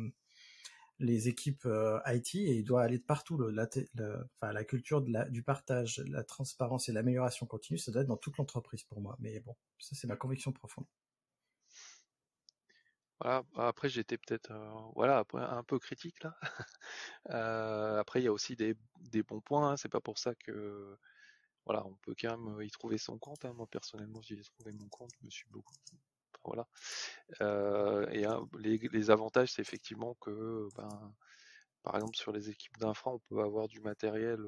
[1.00, 3.36] les équipes euh, IT et il doit aller de partout.
[3.36, 3.68] Le, la,
[4.40, 8.36] enfin, la culture du partage, la transparence et l'amélioration continue, ça doit être dans toute
[8.36, 9.16] l'entreprise pour moi.
[9.20, 10.86] Mais bon, ça c'est ma conviction profonde.
[13.56, 14.52] Après j'étais peut-être
[14.94, 16.38] voilà un peu critique là.
[18.00, 19.76] après il y a aussi des, des bons points, hein.
[19.76, 20.96] c'est pas pour ça que
[21.68, 23.44] voilà on peut quand même y trouver son compte.
[23.44, 23.52] Hein.
[23.54, 25.74] Moi personnellement j'y ai trouvé mon compte, je me suis beaucoup
[26.44, 26.66] voilà.
[28.12, 28.24] et
[28.58, 31.14] les, les, avantages c'est effectivement que ben
[31.82, 34.40] par exemple sur les équipes d'infra on peut avoir du matériel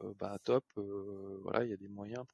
[0.00, 2.26] ben, top, voilà il y a des moyens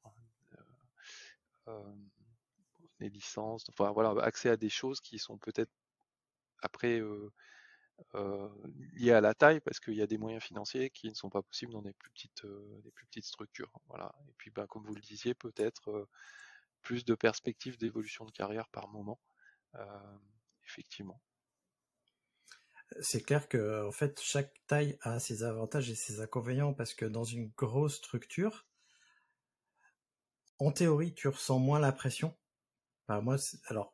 [2.99, 5.71] les licences, enfin voilà, accès à des choses qui sont peut-être
[6.61, 7.31] après euh, euh,
[8.93, 11.41] liées à la taille parce qu'il y a des moyens financiers qui ne sont pas
[11.41, 12.81] possibles dans des plus petites, euh,
[13.21, 13.71] structures.
[13.87, 14.13] Voilà.
[14.29, 16.07] Et puis ben, comme vous le disiez, peut-être
[16.81, 19.19] plus de perspectives d'évolution de carrière par moment.
[20.65, 21.21] effectivement.
[23.01, 27.05] C'est clair que en fait chaque taille a ses avantages et ses inconvénients parce que
[27.05, 28.65] dans une grosse structure,
[30.59, 32.35] en théorie, tu ressens moins la pression
[33.07, 33.93] moi, alors,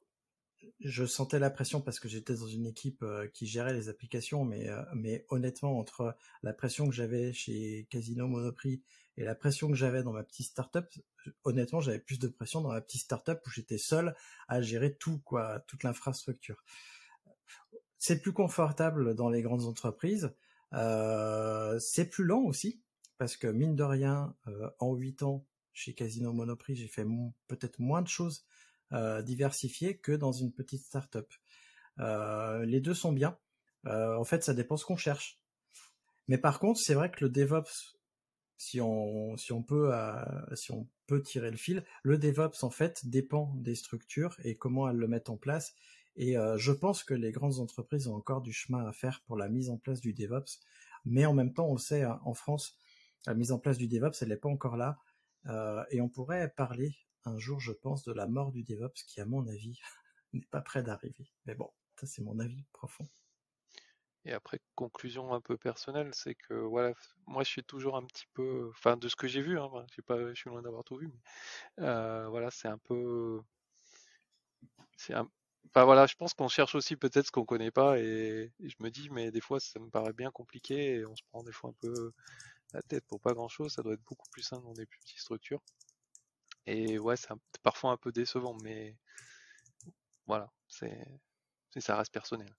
[0.83, 4.45] je sentais la pression parce que j'étais dans une équipe euh, qui gérait les applications,
[4.45, 8.81] mais, euh, mais honnêtement, entre la pression que j'avais chez Casino Monoprix
[9.17, 10.85] et la pression que j'avais dans ma petite startup,
[11.43, 14.15] honnêtement, j'avais plus de pression dans ma petite startup où j'étais seul
[14.47, 16.63] à gérer tout, quoi, toute l'infrastructure.
[17.97, 20.33] C'est plus confortable dans les grandes entreprises.
[20.73, 22.81] Euh, c'est plus lent aussi,
[23.17, 24.35] parce que mine de rien,
[24.79, 27.05] en huit ans, chez Casino Monoprix, j'ai fait
[27.47, 28.45] peut-être moins de choses
[29.23, 31.27] diversifié que dans une petite startup.
[31.99, 33.37] Euh, les deux sont bien.
[33.85, 35.39] Euh, en fait, ça dépend ce qu'on cherche.
[36.27, 37.97] Mais par contre, c'est vrai que le DevOps,
[38.57, 39.35] si on,
[39.67, 39.91] peut,
[41.23, 45.29] tirer le fil, le DevOps en fait dépend des structures et comment elles le mettent
[45.29, 45.73] en place.
[46.15, 49.49] Et je pense que les grandes entreprises ont encore du chemin à faire pour la
[49.49, 50.59] mise en place du DevOps.
[51.05, 52.77] Mais en même temps, on sait, hein, en France,
[53.25, 54.99] la mise en place du DevOps, elle n'est pas encore là.
[55.89, 56.95] et on pourrait parler
[57.25, 59.79] un jour, je pense, de la mort du DevOps qui, à mon avis,
[60.33, 61.31] n'est pas près d'arriver.
[61.45, 63.07] Mais bon, ça c'est mon avis profond.
[64.25, 66.93] Et après, conclusion un peu personnelle, c'est que voilà,
[67.25, 70.33] moi je suis toujours un petit peu, enfin de ce que j'ai vu, hein, je
[70.35, 73.41] suis loin d'avoir tout vu, mais euh, voilà, c'est un peu,
[74.95, 75.27] c'est un,
[75.69, 78.89] enfin voilà, je pense qu'on cherche aussi peut-être ce qu'on connaît pas, et, je me
[78.91, 81.71] dis, mais des fois ça me paraît bien compliqué, et on se prend des fois
[81.71, 82.11] un peu
[82.73, 85.19] la tête pour pas grand-chose, ça doit être beaucoup plus simple dans des plus petites
[85.19, 85.61] structures.
[86.67, 87.29] Et ouais, c'est
[87.63, 88.95] parfois un peu décevant, mais
[90.27, 91.05] voilà, c'est,
[91.79, 92.53] ça reste personnel.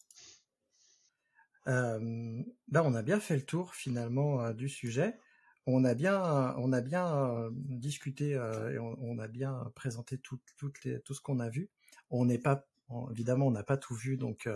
[1.68, 5.18] Euh, là, on a bien fait le tour finalement euh, du sujet.
[5.66, 6.20] On a bien,
[6.58, 11.48] on a bien euh, discuté et on, a bien présenté tout, tout ce qu'on a
[11.48, 11.70] vu.
[12.10, 12.66] On n'est pas,
[13.12, 14.48] évidemment, on n'a pas tout vu, donc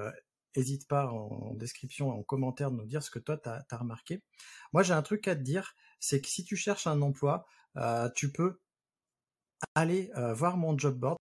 [0.57, 4.21] n'hésite pas en, description, en commentaire de nous dire ce que toi tu as, remarqué.
[4.73, 7.47] Moi, j'ai un truc à te dire, c'est que si tu cherches un emploi,
[8.17, 8.59] tu peux
[9.75, 11.17] aller voir mon job board.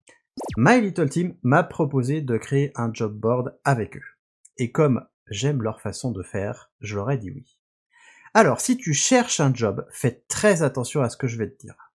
[0.57, 4.03] My Little Team m'a proposé de créer un job board avec eux.
[4.57, 7.57] Et comme j'aime leur façon de faire, je leur ai dit oui.
[8.33, 11.57] Alors, si tu cherches un job, fais très attention à ce que je vais te
[11.57, 11.93] dire.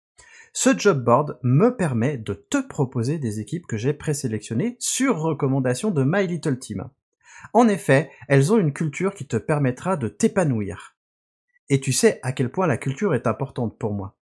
[0.53, 5.91] Ce job board me permet de te proposer des équipes que j'ai présélectionnées sur recommandation
[5.91, 6.89] de My Little Team.
[7.53, 10.97] En effet, elles ont une culture qui te permettra de t'épanouir.
[11.69, 14.17] Et tu sais à quel point la culture est importante pour moi.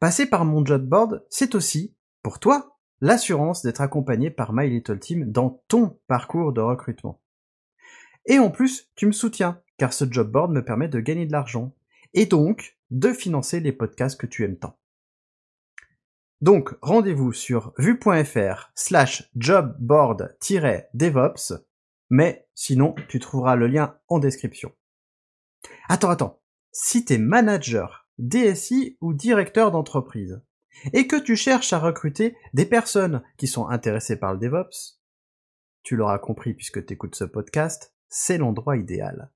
[0.00, 4.98] Passer par mon job board, c'est aussi, pour toi, l'assurance d'être accompagné par My Little
[4.98, 7.20] Team dans ton parcours de recrutement.
[8.24, 11.32] Et en plus, tu me soutiens, car ce job board me permet de gagner de
[11.32, 11.74] l'argent,
[12.14, 14.78] et donc de financer les podcasts que tu aimes tant.
[16.40, 21.52] Donc, rendez-vous sur vue.fr slash jobboard-devops,
[22.08, 24.72] mais sinon, tu trouveras le lien en description.
[25.90, 26.40] Attends, attends.
[26.72, 30.40] Si t'es manager, DSI ou directeur d'entreprise,
[30.92, 35.00] et que tu cherches à recruter des personnes qui sont intéressées par le DevOps,
[35.82, 39.30] tu l'auras compris puisque tu écoutes ce podcast, c'est l'endroit idéal.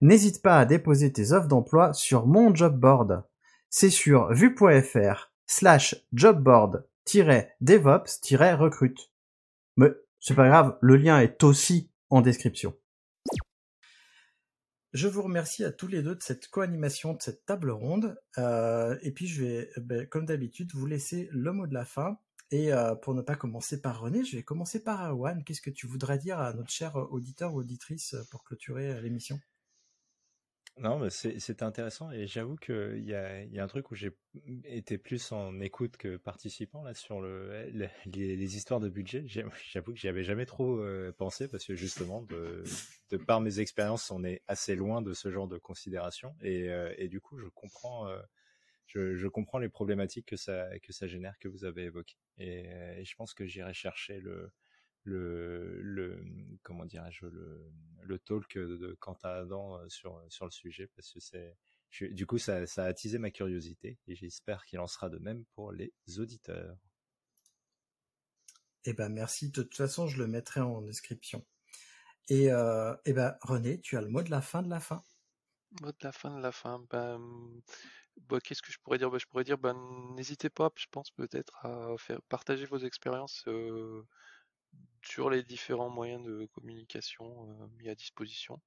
[0.00, 3.24] N'hésite pas à déposer tes offres d'emploi sur mon job board.
[3.68, 9.12] C'est sur vue.fr slash jobboard-devops-recrute.
[9.76, 12.74] Mais c'est pas grave, le lien est aussi en description.
[14.92, 18.20] Je vous remercie à tous les deux de cette co-animation, de cette table ronde.
[18.38, 22.18] Euh, et puis je vais, ben, comme d'habitude, vous laisser le mot de la fin.
[22.50, 25.44] Et euh, pour ne pas commencer par René, je vais commencer par Awan.
[25.44, 29.38] Qu'est-ce que tu voudrais dire à notre cher auditeur ou auditrice pour clôturer l'émission?
[30.80, 34.12] Non, mais c'est intéressant et j'avoue qu'il y a, un truc où j'ai
[34.64, 37.70] été plus en écoute que participant là sur le,
[38.06, 39.24] les, histoires de budget.
[39.72, 42.64] J'avoue que j'y avais jamais trop euh, pensé parce que justement, de,
[43.26, 47.20] par mes expériences, on est assez loin de ce genre de considération et, euh, du
[47.20, 48.18] coup, je comprends, euh,
[49.60, 50.70] les problématiques que ça,
[51.02, 54.50] génère que vous avez évoquées et je pense que j'irai chercher le,
[55.10, 56.24] le, le
[56.62, 57.72] comment dirais-je le,
[58.02, 61.56] le talk de Quentin Adam euh, sur sur le sujet parce que c'est
[62.12, 65.44] du coup ça, ça a attisé ma curiosité et j'espère qu'il en sera de même
[65.54, 66.76] pour les auditeurs.
[68.84, 69.50] Eh ben merci.
[69.50, 71.44] De toute façon, je le mettrai en description.
[72.28, 75.02] Et euh, eh ben René, tu as le mot de la fin de la fin.
[75.82, 76.84] Mot de la fin de la fin.
[76.90, 77.20] Ben,
[78.28, 79.10] bah, qu'est-ce que je pourrais dire?
[79.10, 79.74] Ben, Je pourrais dire, ben,
[80.14, 84.06] n'hésitez pas, je pense peut-être à faire partager vos expériences euh,
[85.02, 88.60] sur les différents moyens de communication euh, mis à disposition.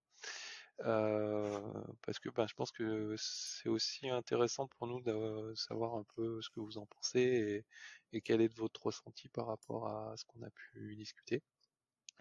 [0.82, 1.60] Euh,
[2.02, 6.42] parce que ben, je pense que c'est aussi intéressant pour nous de savoir un peu
[6.42, 7.66] ce que vous en pensez
[8.12, 11.42] et, quel est votre ressenti par rapport à ce qu'on a pu discuter.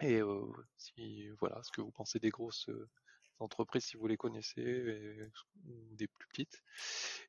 [0.01, 0.45] Et euh,
[0.77, 2.69] si voilà, ce que vous pensez des grosses
[3.39, 5.29] entreprises si vous les connaissez
[5.65, 6.63] ou des plus petites.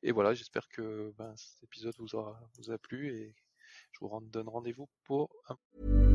[0.03, 3.35] Et voilà, j'espère que ben, cet épisode vous, aura, vous a plu et
[3.91, 6.14] je vous donne rendez-vous pour un